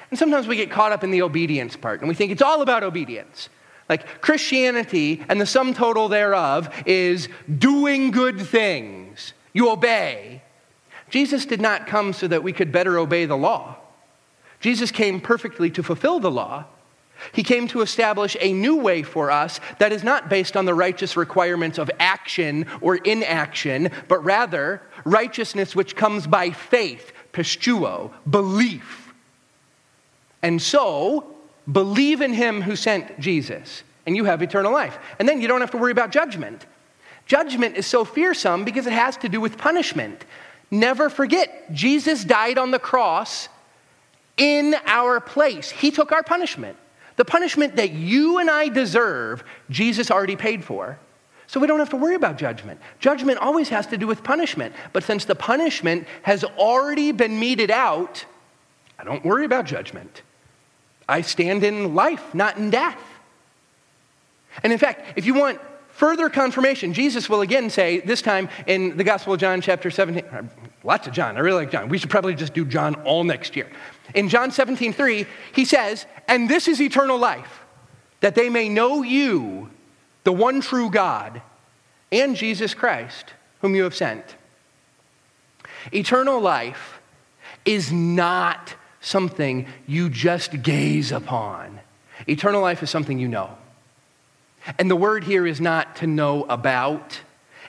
And 0.09 0.19
sometimes 0.19 0.45
we 0.45 0.57
get 0.57 0.69
caught 0.69 0.91
up 0.91 1.03
in 1.03 1.11
the 1.11 1.21
obedience 1.21 1.75
part 1.75 2.01
and 2.01 2.09
we 2.09 2.15
think 2.15 2.31
it's 2.31 2.41
all 2.41 2.61
about 2.61 2.83
obedience. 2.83 3.49
Like 3.87 4.21
Christianity 4.21 5.23
and 5.29 5.39
the 5.39 5.45
sum 5.45 5.73
total 5.73 6.09
thereof 6.09 6.69
is 6.85 7.29
doing 7.57 8.11
good 8.11 8.41
things. 8.41 9.04
You 9.55 9.71
obey. 9.71 10.41
Jesus 11.09 11.45
did 11.45 11.61
not 11.61 11.87
come 11.87 12.11
so 12.11 12.27
that 12.27 12.43
we 12.43 12.51
could 12.51 12.73
better 12.73 12.99
obey 12.99 13.25
the 13.25 13.37
law. 13.37 13.77
Jesus 14.59 14.91
came 14.91 15.21
perfectly 15.21 15.71
to 15.71 15.81
fulfill 15.81 16.19
the 16.19 16.29
law. 16.29 16.65
He 17.31 17.41
came 17.41 17.69
to 17.69 17.79
establish 17.79 18.35
a 18.41 18.51
new 18.51 18.75
way 18.75 19.01
for 19.01 19.31
us 19.31 19.61
that 19.79 19.93
is 19.93 20.03
not 20.03 20.27
based 20.27 20.57
on 20.57 20.65
the 20.65 20.73
righteous 20.73 21.15
requirements 21.15 21.77
of 21.77 21.89
action 21.99 22.65
or 22.81 22.97
inaction, 22.97 23.91
but 24.09 24.25
rather 24.25 24.81
righteousness 25.05 25.73
which 25.73 25.95
comes 25.95 26.27
by 26.27 26.51
faith 26.51 27.13
pisteuo, 27.31 28.11
belief. 28.29 29.13
And 30.41 30.61
so, 30.61 31.33
believe 31.71 32.19
in 32.19 32.33
him 32.33 32.61
who 32.61 32.75
sent 32.75 33.21
Jesus, 33.21 33.83
and 34.05 34.17
you 34.17 34.25
have 34.25 34.41
eternal 34.41 34.73
life. 34.73 34.99
And 35.17 35.29
then 35.29 35.39
you 35.39 35.47
don't 35.47 35.61
have 35.61 35.71
to 35.71 35.77
worry 35.77 35.93
about 35.93 36.11
judgment. 36.11 36.65
Judgment 37.25 37.75
is 37.75 37.85
so 37.85 38.05
fearsome 38.05 38.63
because 38.63 38.85
it 38.85 38.93
has 38.93 39.17
to 39.17 39.29
do 39.29 39.41
with 39.41 39.57
punishment. 39.57 40.25
Never 40.69 41.09
forget, 41.09 41.71
Jesus 41.73 42.23
died 42.23 42.57
on 42.57 42.71
the 42.71 42.79
cross 42.79 43.49
in 44.37 44.75
our 44.85 45.19
place. 45.19 45.69
He 45.69 45.91
took 45.91 46.11
our 46.11 46.23
punishment. 46.23 46.77
The 47.15 47.25
punishment 47.25 47.77
that 47.77 47.91
you 47.91 48.39
and 48.39 48.49
I 48.49 48.67
deserve, 48.67 49.43
Jesus 49.69 50.11
already 50.11 50.35
paid 50.35 50.63
for. 50.63 50.99
So 51.47 51.59
we 51.59 51.67
don't 51.67 51.79
have 51.79 51.91
to 51.91 51.95
worry 51.95 52.15
about 52.15 52.37
judgment. 52.37 52.79
Judgment 52.99 53.37
always 53.39 53.69
has 53.69 53.87
to 53.87 53.97
do 53.97 54.07
with 54.07 54.23
punishment. 54.23 54.75
But 54.93 55.03
since 55.03 55.25
the 55.25 55.35
punishment 55.35 56.07
has 56.23 56.43
already 56.43 57.11
been 57.11 57.39
meted 57.39 57.71
out, 57.71 58.25
I 58.99 59.03
don't 59.03 59.23
worry 59.23 59.45
about 59.45 59.65
judgment. 59.65 60.23
I 61.07 61.21
stand 61.21 61.63
in 61.63 61.93
life, 61.93 62.33
not 62.33 62.57
in 62.57 62.71
death. 62.71 62.99
And 64.63 64.73
in 64.73 64.79
fact, 64.79 65.17
if 65.17 65.25
you 65.25 65.35
want 65.35 65.59
further 65.95 66.29
confirmation, 66.29 66.93
Jesus 66.93 67.29
will 67.29 67.41
again 67.41 67.69
say, 67.69 68.01
this 68.01 68.21
time 68.21 68.49
in 68.67 68.97
the 68.97 69.03
Gospel 69.03 69.33
of 69.33 69.39
John, 69.39 69.61
chapter 69.61 69.89
17, 69.89 70.25
uh, 70.25 70.43
lots 70.83 71.07
of 71.07 71.13
John, 71.13 71.37
I 71.37 71.39
really 71.39 71.63
like 71.63 71.71
John. 71.71 71.87
We 71.87 71.97
should 71.97 72.09
probably 72.09 72.35
just 72.35 72.53
do 72.53 72.65
John 72.65 72.95
all 73.03 73.23
next 73.23 73.55
year. 73.55 73.69
In 74.13 74.27
John 74.27 74.51
17, 74.51 74.91
3, 74.91 75.25
he 75.53 75.63
says, 75.63 76.05
And 76.27 76.49
this 76.49 76.67
is 76.67 76.81
eternal 76.81 77.17
life, 77.17 77.61
that 78.19 78.35
they 78.35 78.49
may 78.49 78.67
know 78.67 79.03
you, 79.03 79.69
the 80.25 80.33
one 80.33 80.59
true 80.59 80.89
God, 80.89 81.41
and 82.11 82.35
Jesus 82.35 82.73
Christ, 82.73 83.33
whom 83.61 83.73
you 83.73 83.83
have 83.83 83.95
sent. 83.95 84.35
Eternal 85.93 86.41
life 86.41 86.99
is 87.63 87.91
not 87.91 88.75
something 88.99 89.67
you 89.87 90.09
just 90.09 90.61
gaze 90.61 91.11
upon. 91.11 91.79
Eternal 92.27 92.61
life 92.61 92.83
is 92.83 92.89
something 92.89 93.17
you 93.17 93.27
know. 93.27 93.55
And 94.79 94.89
the 94.89 94.95
word 94.95 95.23
here 95.23 95.45
is 95.45 95.61
not 95.61 95.97
to 95.97 96.07
know 96.07 96.43
about, 96.43 97.21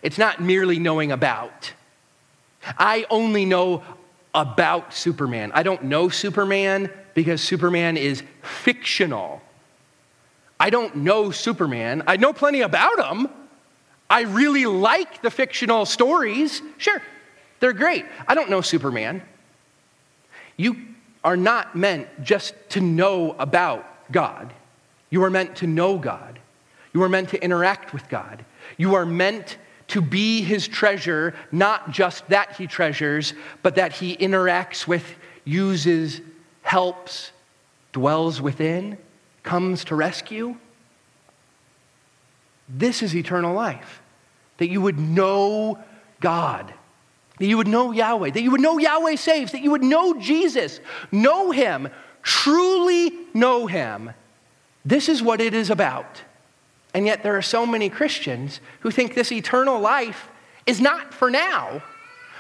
it's 0.03 0.19
not 0.19 0.41
merely 0.41 0.79
knowing 0.79 1.13
about. 1.13 1.73
I 2.79 3.07
only 3.11 3.45
know 3.45 3.83
about 4.35 4.93
Superman. 4.93 5.53
I 5.55 5.63
don't 5.63 5.85
know 5.85 6.09
Superman 6.09 6.91
because 7.15 7.41
Superman 7.41 7.97
is 7.97 8.23
fictional. 8.43 9.41
I 10.59 10.71
don't 10.71 10.97
know 10.97 11.31
Superman. 11.31 12.03
I 12.07 12.17
know 12.17 12.33
plenty 12.33 12.61
about 12.61 13.11
him. 13.11 13.29
I 14.09 14.23
really 14.23 14.67
like 14.67 15.23
the 15.23 15.31
fictional 15.31 15.87
stories. 15.87 16.63
Sure, 16.79 17.03
they're 17.61 17.73
great. 17.73 18.05
I 18.27 18.35
don't 18.35 18.51
know 18.51 18.61
Superman. 18.61 19.23
You 20.57 20.77
are 21.25 21.37
not 21.37 21.75
meant 21.75 22.09
just 22.23 22.55
to 22.71 22.81
know 22.81 23.35
about 23.39 23.85
God, 24.13 24.53
you 25.11 25.25
are 25.25 25.31
meant 25.31 25.57
to 25.57 25.67
know 25.67 25.99
God. 25.99 26.39
You 26.97 27.03
are 27.03 27.11
meant 27.11 27.29
to 27.29 27.45
interact 27.45 27.93
with 27.93 28.09
God. 28.09 28.43
You 28.79 28.95
are 28.95 29.05
meant 29.05 29.59
to 29.89 30.01
be 30.01 30.41
his 30.41 30.67
treasure, 30.67 31.35
not 31.53 31.91
just 31.91 32.27
that 32.31 32.57
he 32.57 32.67
treasures, 32.67 33.35
but 33.63 33.75
that 33.75 33.93
he 33.93 34.17
interacts 34.17 34.87
with, 34.87 35.05
uses, 35.45 36.23
helps, 36.63 37.33
dwells 37.93 38.41
within, 38.41 38.97
comes 39.43 39.85
to 39.85 39.95
rescue. 39.95 40.57
This 42.67 43.03
is 43.03 43.15
eternal 43.15 43.53
life. 43.53 44.01
That 44.57 44.71
you 44.71 44.81
would 44.81 44.99
know 44.99 45.79
God, 46.21 46.73
that 47.39 47.47
you 47.47 47.59
would 47.59 47.69
know 47.69 47.93
Yahweh, 47.93 48.31
that 48.31 48.41
you 48.41 48.53
would 48.53 48.63
know 48.63 48.79
Yahweh 48.79 49.17
saves, 49.17 49.53
that 49.53 49.61
you 49.61 49.73
would 49.73 49.85
know 49.85 50.19
Jesus, 50.19 50.81
know 51.13 51.51
Him, 51.51 51.91
truly 52.23 53.13
know 53.35 53.67
Him. 53.67 54.13
This 54.87 55.11
is 55.11 55.23
what 55.23 55.43
it 55.43 55.53
is 55.53 55.69
about. 55.69 56.23
And 56.97 57.05
yet, 57.05 57.23
there 57.23 57.37
are 57.37 57.43
so 57.43 57.67
many 57.67 57.91
Christians 57.91 58.59
who 58.81 58.91
think 58.91 59.13
this 59.13 59.31
eternal 59.31 59.79
life 59.79 60.31
is 60.65 60.81
not 60.81 61.13
for 61.13 61.31
now. 61.31 61.83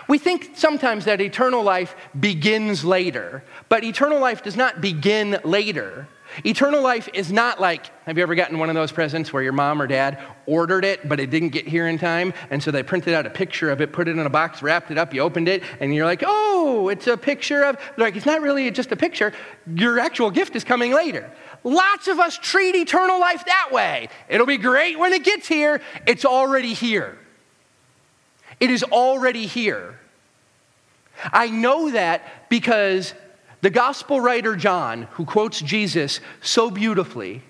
We 0.08 0.16
think 0.16 0.52
sometimes 0.54 1.04
that 1.04 1.20
eternal 1.20 1.62
life 1.62 1.94
begins 2.18 2.82
later, 2.82 3.44
but 3.68 3.84
eternal 3.84 4.18
life 4.18 4.42
does 4.42 4.56
not 4.56 4.80
begin 4.80 5.38
later. 5.44 6.08
Eternal 6.44 6.80
life 6.80 7.08
is 7.12 7.30
not 7.30 7.60
like 7.60 7.90
have 8.06 8.16
you 8.16 8.22
ever 8.22 8.34
gotten 8.34 8.58
one 8.58 8.68
of 8.68 8.74
those 8.74 8.92
presents 8.92 9.32
where 9.32 9.42
your 9.42 9.52
mom 9.52 9.82
or 9.82 9.86
dad 9.86 10.22
ordered 10.46 10.84
it, 10.84 11.08
but 11.08 11.18
it 11.18 11.28
didn't 11.28 11.48
get 11.50 11.66
here 11.66 11.88
in 11.88 11.98
time? 11.98 12.32
And 12.50 12.62
so 12.62 12.70
they 12.70 12.82
printed 12.82 13.14
out 13.14 13.26
a 13.26 13.30
picture 13.30 13.70
of 13.70 13.80
it, 13.80 13.92
put 13.92 14.06
it 14.08 14.12
in 14.12 14.20
a 14.20 14.30
box, 14.30 14.62
wrapped 14.62 14.90
it 14.90 14.96
up, 14.96 15.12
you 15.12 15.20
opened 15.20 15.48
it, 15.48 15.64
and 15.80 15.94
you're 15.94 16.06
like, 16.06 16.22
oh, 16.24 16.88
it's 16.88 17.08
a 17.08 17.16
picture 17.16 17.64
of, 17.64 17.76
like, 17.96 18.16
it's 18.16 18.26
not 18.26 18.42
really 18.42 18.70
just 18.70 18.92
a 18.92 18.96
picture. 18.96 19.32
Your 19.74 19.98
actual 19.98 20.30
gift 20.30 20.54
is 20.56 20.62
coming 20.64 20.94
later. 20.94 21.30
Lots 21.64 22.08
of 22.08 22.18
us 22.18 22.38
treat 22.38 22.74
eternal 22.74 23.18
life 23.18 23.44
that 23.46 23.70
way. 23.72 24.08
It'll 24.28 24.46
be 24.46 24.56
great 24.56 24.98
when 24.98 25.12
it 25.12 25.24
gets 25.24 25.48
here, 25.48 25.80
it's 26.06 26.24
already 26.24 26.74
here. 26.74 27.18
It 28.60 28.70
is 28.70 28.82
already 28.84 29.46
here. 29.46 29.98
I 31.32 31.48
know 31.48 31.90
that 31.90 32.48
because 32.48 33.14
the 33.60 33.70
gospel 33.70 34.20
writer 34.20 34.56
John, 34.56 35.02
who 35.12 35.24
quotes 35.24 35.60
Jesus 35.60 36.20
so 36.40 36.70
beautifully, 36.70 37.42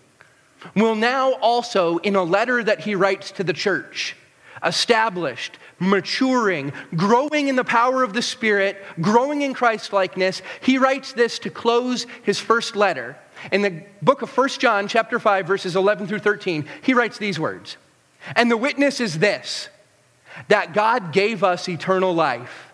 will 0.75 0.95
now 0.95 1.33
also, 1.35 1.99
in 1.99 2.17
a 2.17 2.23
letter 2.23 2.63
that 2.63 2.81
he 2.81 2.95
writes 2.95 3.31
to 3.33 3.45
the 3.45 3.53
church, 3.53 4.17
established, 4.65 5.59
maturing, 5.79 6.73
growing 6.95 7.49
in 7.49 7.57
the 7.57 7.65
power 7.65 8.03
of 8.03 8.13
the 8.13 8.23
Spirit, 8.23 8.83
growing 9.01 9.43
in 9.43 9.55
Christ 9.55 9.93
likeness, 9.93 10.43
he 10.61 10.79
writes 10.79 11.13
this 11.13 11.39
to 11.41 11.51
close 11.51 12.07
his 12.23 12.39
first 12.39 12.77
letter. 12.77 13.17
In 13.53 13.63
the 13.63 13.83
book 14.03 14.23
of 14.23 14.37
1 14.37 14.49
John, 14.51 14.89
chapter 14.89 15.19
5, 15.19 15.47
verses 15.47 15.77
11 15.77 16.07
through 16.07 16.21
13, 16.21 16.67
he 16.83 16.95
writes 16.95 17.19
these 17.19 17.39
words 17.39 17.77
And 18.35 18.51
the 18.51 18.57
witness 18.57 19.01
is 19.01 19.19
this 19.19 19.69
that 20.49 20.75
God 20.75 21.13
gave 21.13 21.43
us 21.43 21.69
eternal 21.69 22.15
life, 22.15 22.73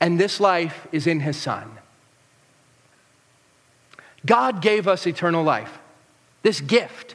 and 0.00 0.18
this 0.18 0.40
life 0.40 0.86
is 0.92 1.06
in 1.06 1.20
his 1.20 1.36
Son. 1.36 1.78
God 4.26 4.60
gave 4.60 4.86
us 4.86 5.06
eternal 5.06 5.42
life. 5.42 5.78
This 6.42 6.60
gift, 6.60 7.14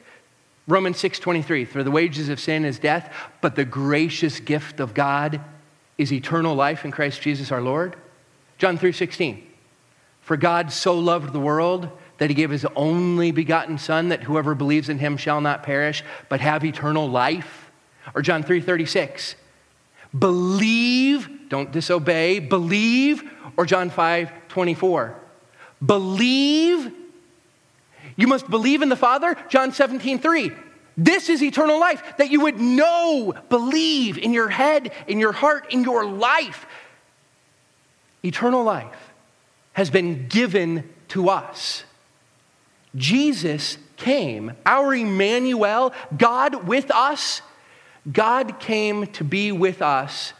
Romans 0.68 0.96
6:23, 0.98 1.64
for 1.64 1.82
the 1.84 1.90
wages 1.90 2.28
of 2.28 2.40
sin 2.40 2.64
is 2.64 2.78
death, 2.78 3.12
but 3.40 3.54
the 3.54 3.64
gracious 3.64 4.40
gift 4.40 4.80
of 4.80 4.94
God 4.94 5.40
is 5.96 6.12
eternal 6.12 6.54
life 6.54 6.84
in 6.84 6.90
Christ 6.90 7.22
Jesus 7.22 7.52
our 7.52 7.60
Lord. 7.60 7.96
John 8.58 8.76
3:16. 8.76 9.42
For 10.20 10.36
God 10.36 10.72
so 10.72 10.98
loved 10.98 11.32
the 11.32 11.40
world 11.40 11.88
that 12.18 12.30
he 12.30 12.34
gave 12.34 12.50
his 12.50 12.66
only 12.74 13.30
begotten 13.30 13.78
son 13.78 14.08
that 14.08 14.24
whoever 14.24 14.54
believes 14.54 14.88
in 14.88 14.98
him 14.98 15.16
shall 15.16 15.40
not 15.40 15.62
perish 15.62 16.02
but 16.28 16.40
have 16.40 16.64
eternal 16.64 17.08
life. 17.08 17.70
Or 18.14 18.22
John 18.22 18.42
3:36. 18.42 19.36
Believe, 20.18 21.28
don't 21.48 21.70
disobey, 21.70 22.40
believe 22.40 23.22
or 23.56 23.66
John 23.66 23.90
5:24. 23.90 25.14
Believe 25.84 26.92
you 28.16 28.26
must 28.26 28.48
believe 28.48 28.82
in 28.82 28.88
the 28.88 28.96
Father, 28.96 29.36
John 29.48 29.72
17, 29.72 30.18
3. 30.18 30.52
This 30.96 31.28
is 31.28 31.42
eternal 31.42 31.78
life, 31.78 32.02
that 32.16 32.30
you 32.30 32.40
would 32.40 32.58
know, 32.58 33.34
believe 33.50 34.16
in 34.16 34.32
your 34.32 34.48
head, 34.48 34.92
in 35.06 35.18
your 35.20 35.32
heart, 35.32 35.72
in 35.72 35.82
your 35.84 36.06
life. 36.06 36.66
Eternal 38.24 38.64
life 38.64 39.12
has 39.74 39.90
been 39.90 40.26
given 40.28 40.88
to 41.08 41.28
us. 41.28 41.84
Jesus 42.94 43.76
came, 43.98 44.52
our 44.64 44.94
Emmanuel, 44.94 45.92
God 46.16 46.66
with 46.66 46.90
us. 46.90 47.42
God 48.10 48.58
came 48.58 49.06
to 49.08 49.24
be 49.24 49.52
with 49.52 49.82
us 49.82 50.32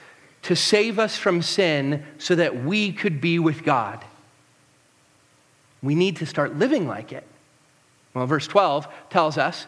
to 0.43 0.57
save 0.57 0.99
us 0.99 1.19
from 1.19 1.43
sin 1.43 2.05
so 2.19 2.35
that 2.35 2.65
we 2.65 2.93
could 2.93 3.21
be 3.21 3.39
with 3.39 3.63
God. 3.63 4.03
We 5.83 5.95
need 5.95 6.17
to 6.17 6.27
start 6.27 6.57
living 6.57 6.87
like 6.87 7.13
it. 7.13 7.27
Well, 8.17 8.27
verse 8.27 8.47
12 8.47 8.89
tells 9.11 9.37
us 9.37 9.67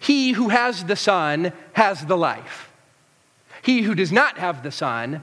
He 0.00 0.32
who 0.32 0.48
has 0.48 0.84
the 0.84 0.96
Son 0.96 1.52
has 1.74 2.06
the 2.06 2.16
life. 2.16 2.72
He 3.60 3.82
who 3.82 3.94
does 3.94 4.10
not 4.10 4.38
have 4.38 4.62
the 4.62 4.70
Son 4.70 5.22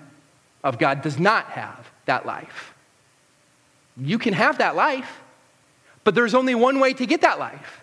of 0.63 0.77
God 0.77 1.01
does 1.01 1.17
not 1.17 1.45
have 1.47 1.89
that 2.05 2.27
life. 2.27 2.75
You 3.97 4.19
can 4.19 4.35
have 4.35 4.59
that 4.59 4.75
life, 4.75 5.21
but 6.03 6.13
there's 6.13 6.35
only 6.35 6.53
one 6.53 6.79
way 6.79 6.93
to 6.93 7.07
get 7.07 7.21
that 7.21 7.39
life. 7.39 7.81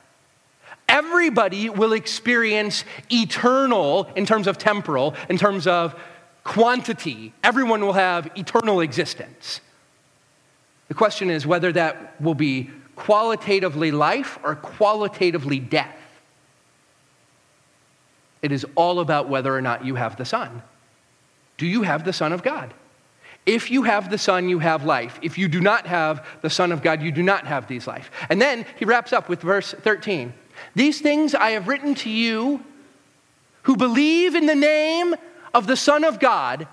Everybody 0.89 1.69
will 1.69 1.93
experience 1.93 2.85
eternal, 3.11 4.09
in 4.15 4.25
terms 4.25 4.47
of 4.47 4.57
temporal, 4.57 5.17
in 5.29 5.37
terms 5.37 5.67
of 5.67 6.01
quantity. 6.45 7.35
Everyone 7.43 7.81
will 7.81 7.95
have 7.95 8.31
eternal 8.37 8.81
existence. 8.81 9.61
The 10.87 10.95
question 10.95 11.29
is 11.29 11.45
whether 11.45 11.73
that 11.73 12.21
will 12.21 12.37
be 12.37 12.71
qualitatively 12.97 13.93
life 13.93 14.39
or 14.43 14.57
qualitatively 14.57 15.61
death. 15.61 15.97
It 18.43 18.53
is 18.53 18.67
all 18.75 19.01
about 19.01 19.29
whether 19.29 19.55
or 19.55 19.63
not 19.63 19.85
you 19.85 19.95
have 19.95 20.17
the 20.17 20.25
Son. 20.25 20.63
Do 21.59 21.67
you 21.67 21.83
have 21.83 22.05
the 22.05 22.13
Son 22.13 22.33
of 22.33 22.43
God? 22.43 22.75
If 23.45 23.71
you 23.71 23.85
have 23.85 24.11
the 24.11 24.19
Son, 24.19 24.49
you 24.49 24.59
have 24.59 24.85
life. 24.85 25.19
If 25.23 25.39
you 25.39 25.47
do 25.47 25.61
not 25.61 25.87
have 25.87 26.27
the 26.43 26.51
Son 26.51 26.73
of 26.73 26.83
God, 26.83 27.01
you 27.01 27.13
do 27.13 27.23
not 27.23 27.47
have 27.47 27.69
these 27.69 27.87
life. 27.87 28.11
And 28.29 28.43
then 28.43 28.67
he 28.77 28.85
wraps 28.85 29.13
up 29.13 29.29
with 29.29 29.41
verse 29.41 29.73
13. 29.73 30.35
These 30.75 31.01
things 31.01 31.35
I 31.35 31.51
have 31.51 31.69
written 31.69 31.95
to 31.97 32.11
you 32.11 32.65
who 33.63 33.77
believe 33.77 34.35
in 34.35 34.47
the 34.47 34.55
name 34.55 35.15
of 35.55 35.67
the 35.67 35.77
Son 35.77 36.05
of 36.05 36.19
God, 36.19 36.67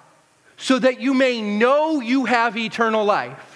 so 0.58 0.80
that 0.80 1.00
you 1.00 1.14
may 1.14 1.42
know 1.42 2.00
you 2.00 2.26
have 2.26 2.58
eternal 2.58 3.04
life. 3.04 3.53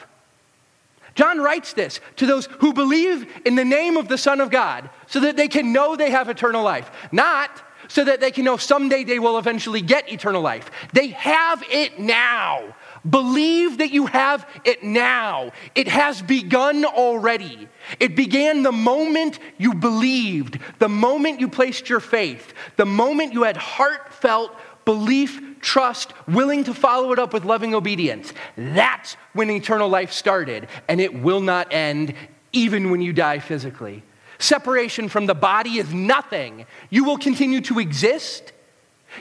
John 1.17 1.39
writes 1.39 1.73
this 1.73 1.99
to 2.17 2.27
those 2.27 2.45
who 2.60 2.73
believe 2.73 3.25
in 3.43 3.56
the 3.56 3.65
name 3.65 3.97
of 3.97 4.08
the 4.08 4.19
Son 4.19 4.39
of 4.39 4.51
God, 4.51 4.89
so 5.08 5.19
that 5.21 5.36
they 5.36 5.47
can 5.47 5.73
know 5.73 5.95
they 5.95 6.12
have 6.12 6.30
eternal 6.30 6.63
life. 6.63 6.89
Not 7.12 7.49
so 7.88 8.03
that 8.03 8.19
they 8.19 8.32
can 8.32 8.45
know 8.45 8.58
someday 8.58 9.03
they 9.03 9.19
will 9.19 9.38
eventually 9.38 9.82
get 9.82 10.12
eternal 10.12 10.41
life. 10.41 10.69
They 10.93 11.08
have 11.08 11.63
it 11.71 11.99
now. 11.99 12.75
Believe 13.10 13.77
that 13.77 13.91
you 13.91 14.08
have 14.08 14.47
it 14.65 14.84
now. 14.84 15.51
It 15.73 15.88
has 15.88 16.21
begun 16.21 16.86
already. 16.86 17.67
It 17.99 18.15
began 18.15 18.63
the 18.63 18.71
moment 18.71 19.39
you 19.58 19.73
believed, 19.73 20.60
the 20.80 20.89
moment 20.89 21.39
you 21.39 21.47
placed 21.47 21.89
your 21.89 22.01
faith, 22.01 22.53
the 22.75 22.86
moment 22.86 23.34
you 23.34 23.43
had 23.43 23.58
heartfelt 23.58 24.51
belief, 24.84 25.41
trust, 25.67 26.13
willing 26.27 26.63
to 26.63 26.73
follow 26.73 27.12
it 27.12 27.19
up 27.19 27.34
with 27.34 27.43
loving 27.43 27.75
obedience. 27.75 28.34
That's 28.56 29.15
when 29.34 29.49
eternal 29.49 29.89
life 29.89 30.13
started, 30.13 30.69
and 30.88 31.01
it 31.01 31.13
will 31.13 31.41
not 31.41 31.73
end 31.73 32.13
even 32.53 32.89
when 32.89 33.01
you 33.01 33.12
die 33.12 33.39
physically. 33.39 34.01
Separation 34.39 35.10
from 35.10 35.25
the 35.25 35.36
body 35.36 35.77
is 35.77 35.93
nothing. 35.93 36.65
You 36.89 37.03
will 37.03 37.17
continue 37.17 37.60
to 37.62 37.80
exist, 37.80 38.53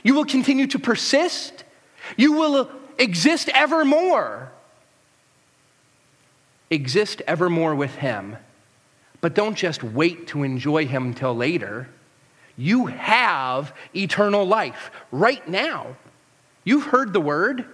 you 0.05 0.15
will 0.15 0.25
continue 0.25 0.69
to 0.69 0.79
persist, 0.79 1.65
you 2.17 2.35
will 2.35 2.71
exist 2.97 3.49
evermore. 3.49 4.53
Exist 6.71 7.23
evermore 7.27 7.75
with 7.75 7.95
Him. 7.97 8.37
But 9.21 9.35
don't 9.35 9.57
just 9.57 9.83
wait 9.83 10.29
to 10.29 10.43
enjoy 10.43 10.87
Him 10.87 11.07
until 11.07 11.35
later. 11.35 11.89
You 12.57 12.87
have 12.87 13.73
eternal 13.95 14.45
life 14.45 14.91
right 15.11 15.47
now. 15.49 15.97
You've 16.67 16.87
heard 16.87 17.15
the 17.15 17.21
word. 17.21 17.65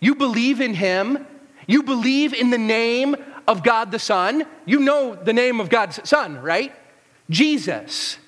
You 0.00 0.14
believe 0.14 0.60
in 0.60 0.72
Him. 0.72 1.26
You 1.66 1.82
believe 1.82 2.32
in 2.32 2.50
the 2.50 2.58
name 2.58 3.16
of 3.46 3.62
God 3.62 3.90
the 3.90 3.98
Son. 3.98 4.46
You 4.64 4.78
know 4.78 5.14
the 5.14 5.32
name 5.32 5.60
of 5.60 5.68
God's 5.68 6.08
Son, 6.08 6.40
right? 6.40 6.72
Jesus, 7.28 8.18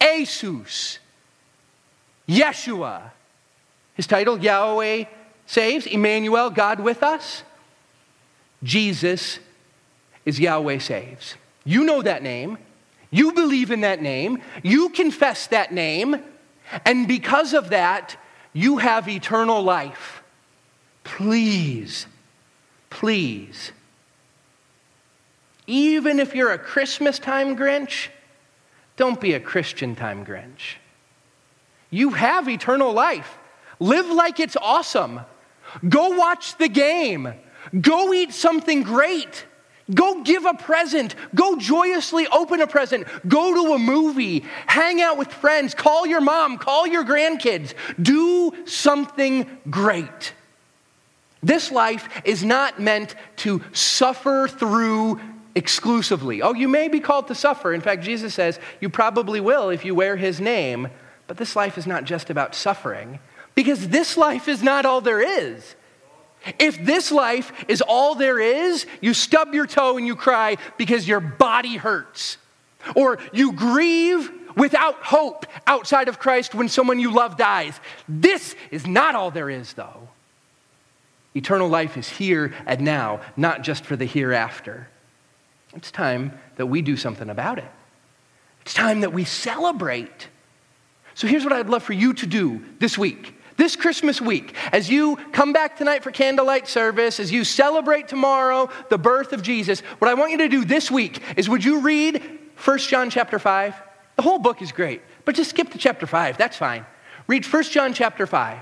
Iesous, 0.00 0.98
Yeshua. 2.28 3.10
His 3.94 4.06
title, 4.06 4.38
Yahweh 4.38 5.04
saves, 5.46 5.86
Emmanuel, 5.86 6.50
God 6.50 6.80
with 6.80 7.02
us. 7.02 7.42
Jesus 8.62 9.40
is 10.24 10.38
Yahweh 10.38 10.78
saves. 10.78 11.34
You 11.64 11.84
know 11.84 12.02
that 12.02 12.22
name. 12.22 12.58
You 13.10 13.32
believe 13.32 13.70
in 13.70 13.80
that 13.80 14.00
name. 14.00 14.40
You 14.62 14.90
confess 14.90 15.46
that 15.48 15.72
name. 15.72 16.22
And 16.84 17.06
because 17.08 17.52
of 17.52 17.70
that, 17.70 18.16
you 18.54 18.78
have 18.78 19.08
eternal 19.08 19.62
life. 19.62 20.22
Please, 21.02 22.06
please. 22.88 23.72
Even 25.66 26.20
if 26.20 26.34
you're 26.34 26.52
a 26.52 26.58
Christmas 26.58 27.18
time 27.18 27.56
Grinch, 27.56 28.08
don't 28.96 29.20
be 29.20 29.34
a 29.34 29.40
Christian 29.40 29.94
time 29.96 30.24
Grinch. 30.24 30.76
You 31.90 32.10
have 32.10 32.48
eternal 32.48 32.92
life. 32.92 33.38
Live 33.80 34.06
like 34.06 34.40
it's 34.40 34.56
awesome. 34.56 35.20
Go 35.88 36.10
watch 36.16 36.56
the 36.56 36.68
game. 36.68 37.34
Go 37.80 38.12
eat 38.14 38.32
something 38.32 38.82
great. 38.82 39.46
Go 39.92 40.22
give 40.22 40.46
a 40.46 40.54
present. 40.54 41.14
Go 41.34 41.56
joyously 41.56 42.26
open 42.28 42.60
a 42.60 42.66
present. 42.66 43.06
Go 43.28 43.66
to 43.66 43.74
a 43.74 43.78
movie. 43.78 44.44
Hang 44.66 45.02
out 45.02 45.18
with 45.18 45.30
friends. 45.32 45.74
Call 45.74 46.06
your 46.06 46.22
mom. 46.22 46.56
Call 46.56 46.86
your 46.86 47.04
grandkids. 47.04 47.74
Do 48.00 48.52
something 48.64 49.46
great. 49.68 50.32
This 51.42 51.70
life 51.70 52.08
is 52.24 52.42
not 52.42 52.80
meant 52.80 53.14
to 53.36 53.62
suffer 53.72 54.48
through 54.48 55.20
exclusively. 55.54 56.40
Oh, 56.40 56.54
you 56.54 56.68
may 56.68 56.88
be 56.88 57.00
called 57.00 57.28
to 57.28 57.34
suffer. 57.34 57.74
In 57.74 57.82
fact, 57.82 58.02
Jesus 58.02 58.32
says 58.32 58.58
you 58.80 58.88
probably 58.88 59.40
will 59.40 59.68
if 59.68 59.84
you 59.84 59.94
wear 59.94 60.16
his 60.16 60.40
name. 60.40 60.88
But 61.26 61.36
this 61.36 61.54
life 61.54 61.76
is 61.76 61.86
not 61.86 62.04
just 62.04 62.30
about 62.30 62.54
suffering, 62.54 63.18
because 63.54 63.88
this 63.88 64.16
life 64.16 64.48
is 64.48 64.62
not 64.62 64.84
all 64.84 65.00
there 65.00 65.20
is. 65.20 65.74
If 66.58 66.84
this 66.84 67.10
life 67.10 67.52
is 67.68 67.80
all 67.80 68.14
there 68.14 68.38
is, 68.38 68.86
you 69.00 69.14
stub 69.14 69.54
your 69.54 69.66
toe 69.66 69.96
and 69.96 70.06
you 70.06 70.16
cry 70.16 70.56
because 70.76 71.08
your 71.08 71.20
body 71.20 71.76
hurts. 71.76 72.38
Or 72.94 73.18
you 73.32 73.52
grieve 73.52 74.30
without 74.56 74.96
hope 74.96 75.46
outside 75.66 76.08
of 76.08 76.18
Christ 76.18 76.54
when 76.54 76.68
someone 76.68 76.98
you 76.98 77.10
love 77.10 77.36
dies. 77.36 77.78
This 78.08 78.54
is 78.70 78.86
not 78.86 79.14
all 79.14 79.30
there 79.30 79.50
is, 79.50 79.72
though. 79.72 80.08
Eternal 81.34 81.68
life 81.68 81.96
is 81.96 82.08
here 82.08 82.54
and 82.66 82.82
now, 82.82 83.20
not 83.36 83.62
just 83.62 83.84
for 83.84 83.96
the 83.96 84.04
hereafter. 84.04 84.88
It's 85.74 85.90
time 85.90 86.38
that 86.56 86.66
we 86.66 86.82
do 86.82 86.96
something 86.96 87.28
about 87.28 87.58
it. 87.58 87.70
It's 88.62 88.74
time 88.74 89.00
that 89.00 89.12
we 89.12 89.24
celebrate. 89.24 90.28
So 91.14 91.26
here's 91.26 91.44
what 91.44 91.52
I'd 91.52 91.68
love 91.68 91.82
for 91.82 91.92
you 91.92 92.12
to 92.14 92.26
do 92.26 92.64
this 92.78 92.96
week. 92.96 93.34
This 93.56 93.76
Christmas 93.76 94.20
week, 94.20 94.54
as 94.72 94.90
you 94.90 95.16
come 95.32 95.52
back 95.52 95.76
tonight 95.76 96.02
for 96.02 96.10
candlelight 96.10 96.66
service, 96.66 97.20
as 97.20 97.30
you 97.30 97.44
celebrate 97.44 98.08
tomorrow 98.08 98.68
the 98.88 98.98
birth 98.98 99.32
of 99.32 99.42
Jesus, 99.42 99.80
what 99.98 100.10
I 100.10 100.14
want 100.14 100.32
you 100.32 100.38
to 100.38 100.48
do 100.48 100.64
this 100.64 100.90
week 100.90 101.22
is 101.36 101.48
would 101.48 101.64
you 101.64 101.80
read 101.80 102.20
1 102.64 102.78
John 102.78 103.10
chapter 103.10 103.38
5? 103.38 103.74
The 104.16 104.22
whole 104.22 104.38
book 104.38 104.60
is 104.60 104.72
great, 104.72 105.02
but 105.24 105.36
just 105.36 105.50
skip 105.50 105.70
to 105.70 105.78
chapter 105.78 106.06
5. 106.06 106.36
That's 106.36 106.56
fine. 106.56 106.84
Read 107.28 107.44
1 107.44 107.62
John 107.64 107.94
chapter 107.94 108.26
5. 108.26 108.58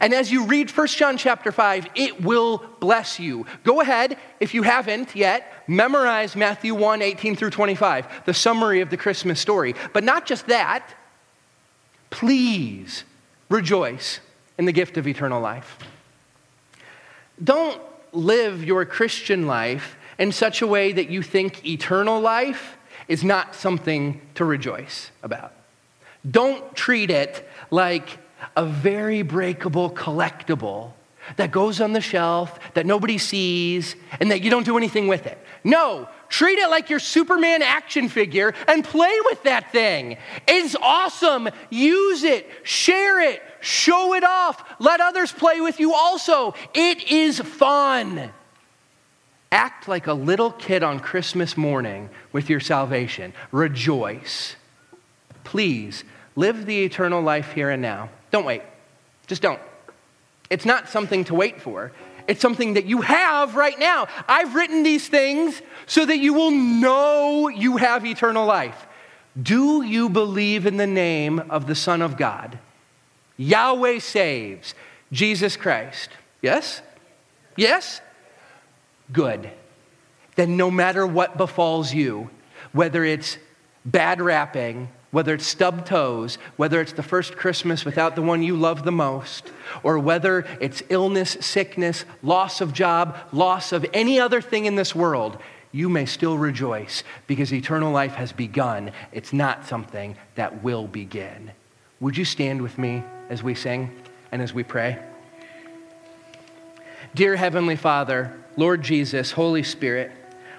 And 0.00 0.14
as 0.14 0.32
you 0.32 0.46
read 0.46 0.70
1 0.70 0.86
John 0.88 1.18
chapter 1.18 1.52
5, 1.52 1.88
it 1.94 2.22
will 2.22 2.64
bless 2.80 3.20
you. 3.20 3.44
Go 3.64 3.80
ahead, 3.80 4.16
if 4.40 4.54
you 4.54 4.62
haven't 4.62 5.14
yet, 5.14 5.52
memorize 5.66 6.36
Matthew 6.36 6.74
1 6.74 7.02
18 7.02 7.36
through 7.36 7.50
25, 7.50 8.24
the 8.24 8.32
summary 8.32 8.80
of 8.80 8.88
the 8.88 8.96
Christmas 8.96 9.40
story. 9.40 9.74
But 9.92 10.04
not 10.04 10.24
just 10.24 10.46
that, 10.46 10.94
please 12.10 13.04
rejoice 13.52 14.20
in 14.58 14.64
the 14.64 14.72
gift 14.72 14.96
of 14.96 15.06
eternal 15.06 15.40
life. 15.40 15.78
Don't 17.42 17.80
live 18.12 18.64
your 18.64 18.84
Christian 18.84 19.46
life 19.46 19.96
in 20.18 20.32
such 20.32 20.62
a 20.62 20.66
way 20.66 20.92
that 20.92 21.08
you 21.08 21.22
think 21.22 21.64
eternal 21.66 22.20
life 22.20 22.76
is 23.08 23.24
not 23.24 23.54
something 23.54 24.20
to 24.34 24.44
rejoice 24.44 25.10
about. 25.22 25.52
Don't 26.28 26.74
treat 26.74 27.10
it 27.10 27.48
like 27.70 28.18
a 28.56 28.64
very 28.64 29.22
breakable 29.22 29.90
collectible 29.90 30.92
that 31.36 31.50
goes 31.50 31.80
on 31.80 31.92
the 31.92 32.00
shelf 32.00 32.58
that 32.74 32.86
nobody 32.86 33.18
sees 33.18 33.96
and 34.20 34.30
that 34.30 34.42
you 34.42 34.50
don't 34.50 34.64
do 34.64 34.76
anything 34.76 35.08
with 35.08 35.26
it. 35.26 35.38
No, 35.64 36.08
treat 36.28 36.58
it 36.58 36.68
like 36.70 36.90
your 36.90 36.98
Superman 36.98 37.62
action 37.62 38.08
figure 38.08 38.54
and 38.66 38.84
play 38.84 39.16
with 39.26 39.42
that 39.44 39.70
thing. 39.72 40.16
It's 40.48 40.74
awesome. 40.76 41.48
Use 41.70 42.24
it, 42.24 42.48
share 42.62 43.20
it, 43.20 43.42
show 43.60 44.14
it 44.14 44.24
off. 44.24 44.62
Let 44.80 45.00
others 45.00 45.32
play 45.32 45.60
with 45.60 45.78
you 45.78 45.94
also. 45.94 46.54
It 46.74 47.10
is 47.10 47.38
fun. 47.38 48.30
Act 49.52 49.86
like 49.86 50.06
a 50.06 50.14
little 50.14 50.50
kid 50.50 50.82
on 50.82 50.98
Christmas 50.98 51.56
morning 51.56 52.08
with 52.32 52.48
your 52.48 52.60
salvation. 52.60 53.34
Rejoice. 53.50 54.56
Please 55.44 56.04
live 56.36 56.64
the 56.64 56.84
eternal 56.84 57.20
life 57.20 57.52
here 57.52 57.68
and 57.68 57.82
now. 57.82 58.08
Don't 58.30 58.46
wait. 58.46 58.62
Just 59.26 59.42
don't. 59.42 59.60
It's 60.52 60.66
not 60.66 60.90
something 60.90 61.24
to 61.24 61.34
wait 61.34 61.62
for. 61.62 61.92
It's 62.28 62.42
something 62.42 62.74
that 62.74 62.84
you 62.84 63.00
have 63.00 63.56
right 63.56 63.78
now. 63.78 64.06
I've 64.28 64.54
written 64.54 64.82
these 64.82 65.08
things 65.08 65.62
so 65.86 66.04
that 66.04 66.18
you 66.18 66.34
will 66.34 66.50
know 66.50 67.48
you 67.48 67.78
have 67.78 68.04
eternal 68.04 68.44
life. 68.44 68.86
Do 69.40 69.82
you 69.82 70.10
believe 70.10 70.66
in 70.66 70.76
the 70.76 70.86
name 70.86 71.38
of 71.48 71.66
the 71.66 71.74
Son 71.74 72.02
of 72.02 72.18
God? 72.18 72.58
Yahweh 73.38 73.98
saves, 74.00 74.74
Jesus 75.10 75.56
Christ. 75.56 76.10
Yes? 76.42 76.82
Yes? 77.56 78.02
Good. 79.10 79.50
Then 80.36 80.58
no 80.58 80.70
matter 80.70 81.06
what 81.06 81.38
befalls 81.38 81.94
you, 81.94 82.28
whether 82.72 83.04
it's 83.04 83.38
bad 83.86 84.20
wrapping, 84.20 84.90
whether 85.12 85.34
it's 85.34 85.46
stubbed 85.46 85.86
toes, 85.86 86.38
whether 86.56 86.80
it's 86.80 86.94
the 86.94 87.02
first 87.02 87.36
Christmas 87.36 87.84
without 87.84 88.16
the 88.16 88.22
one 88.22 88.42
you 88.42 88.56
love 88.56 88.82
the 88.82 88.90
most, 88.90 89.52
or 89.82 89.98
whether 89.98 90.44
it's 90.58 90.82
illness, 90.88 91.36
sickness, 91.40 92.04
loss 92.22 92.60
of 92.60 92.72
job, 92.72 93.16
loss 93.30 93.72
of 93.72 93.86
any 93.92 94.18
other 94.18 94.40
thing 94.40 94.64
in 94.64 94.74
this 94.74 94.94
world, 94.94 95.36
you 95.70 95.88
may 95.88 96.06
still 96.06 96.36
rejoice 96.38 97.04
because 97.26 97.52
eternal 97.52 97.92
life 97.92 98.14
has 98.14 98.32
begun. 98.32 98.90
It's 99.12 99.32
not 99.32 99.66
something 99.66 100.16
that 100.34 100.62
will 100.62 100.86
begin. 100.86 101.52
Would 102.00 102.16
you 102.16 102.24
stand 102.24 102.62
with 102.62 102.78
me 102.78 103.02
as 103.28 103.42
we 103.42 103.54
sing 103.54 103.94
and 104.32 104.40
as 104.40 104.54
we 104.54 104.64
pray? 104.64 104.98
Dear 107.14 107.36
Heavenly 107.36 107.76
Father, 107.76 108.34
Lord 108.56 108.82
Jesus, 108.82 109.32
Holy 109.32 109.62
Spirit, 109.62 110.10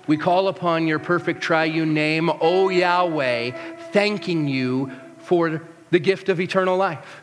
we 0.05 0.17
call 0.17 0.47
upon 0.47 0.85
your 0.85 0.99
perfect 0.99 1.41
triune 1.41 1.93
name, 1.93 2.29
O 2.41 2.69
Yahweh, 2.69 3.51
thanking 3.93 4.47
you 4.47 4.91
for 5.19 5.61
the 5.91 5.99
gift 5.99 6.27
of 6.27 6.41
eternal 6.41 6.75
life. 6.75 7.21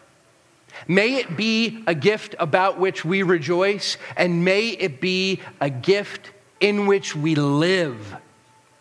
May 0.88 1.16
it 1.16 1.36
be 1.36 1.82
a 1.86 1.94
gift 1.94 2.34
about 2.38 2.78
which 2.78 3.04
we 3.04 3.22
rejoice, 3.22 3.98
and 4.16 4.44
may 4.44 4.68
it 4.68 5.00
be 5.00 5.40
a 5.60 5.68
gift 5.68 6.30
in 6.60 6.86
which 6.86 7.14
we 7.14 7.34
live 7.34 8.16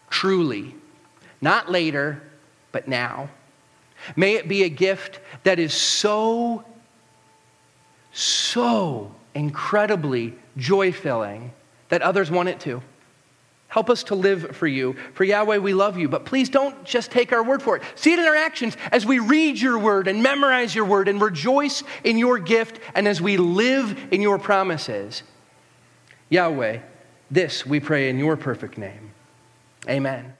truly, 0.09 0.75
not 1.41 1.69
later, 1.69 2.21
but 2.71 2.87
now. 2.87 3.29
May 4.15 4.35
it 4.35 4.47
be 4.47 4.63
a 4.63 4.69
gift 4.69 5.19
that 5.43 5.59
is 5.59 5.73
so, 5.73 6.63
so 8.13 9.13
incredibly 9.33 10.35
joy 10.57 10.91
filling 10.91 11.51
that 11.89 12.01
others 12.01 12.31
want 12.31 12.49
it 12.49 12.59
to. 12.61 12.81
Help 13.69 13.89
us 13.91 14.03
to 14.03 14.15
live 14.15 14.55
for 14.55 14.67
you. 14.67 14.95
For 15.13 15.23
Yahweh, 15.23 15.57
we 15.57 15.75
love 15.75 15.95
you, 15.97 16.09
but 16.09 16.25
please 16.25 16.49
don't 16.49 16.83
just 16.83 17.11
take 17.11 17.31
our 17.31 17.43
word 17.43 17.61
for 17.61 17.77
it. 17.77 17.83
See 17.95 18.11
it 18.11 18.19
in 18.19 18.25
our 18.25 18.35
actions 18.35 18.75
as 18.91 19.05
we 19.05 19.19
read 19.19 19.59
your 19.59 19.77
word 19.77 20.07
and 20.07 20.23
memorize 20.23 20.73
your 20.73 20.85
word 20.85 21.07
and 21.07 21.21
rejoice 21.21 21.83
in 22.03 22.17
your 22.17 22.39
gift 22.39 22.79
and 22.95 23.07
as 23.07 23.21
we 23.21 23.37
live 23.37 23.97
in 24.11 24.21
your 24.21 24.39
promises. 24.39 25.21
Yahweh, 26.29 26.79
this 27.29 27.63
we 27.63 27.79
pray 27.79 28.09
in 28.09 28.17
your 28.17 28.35
perfect 28.35 28.77
name. 28.79 29.11
Amen. 29.87 30.33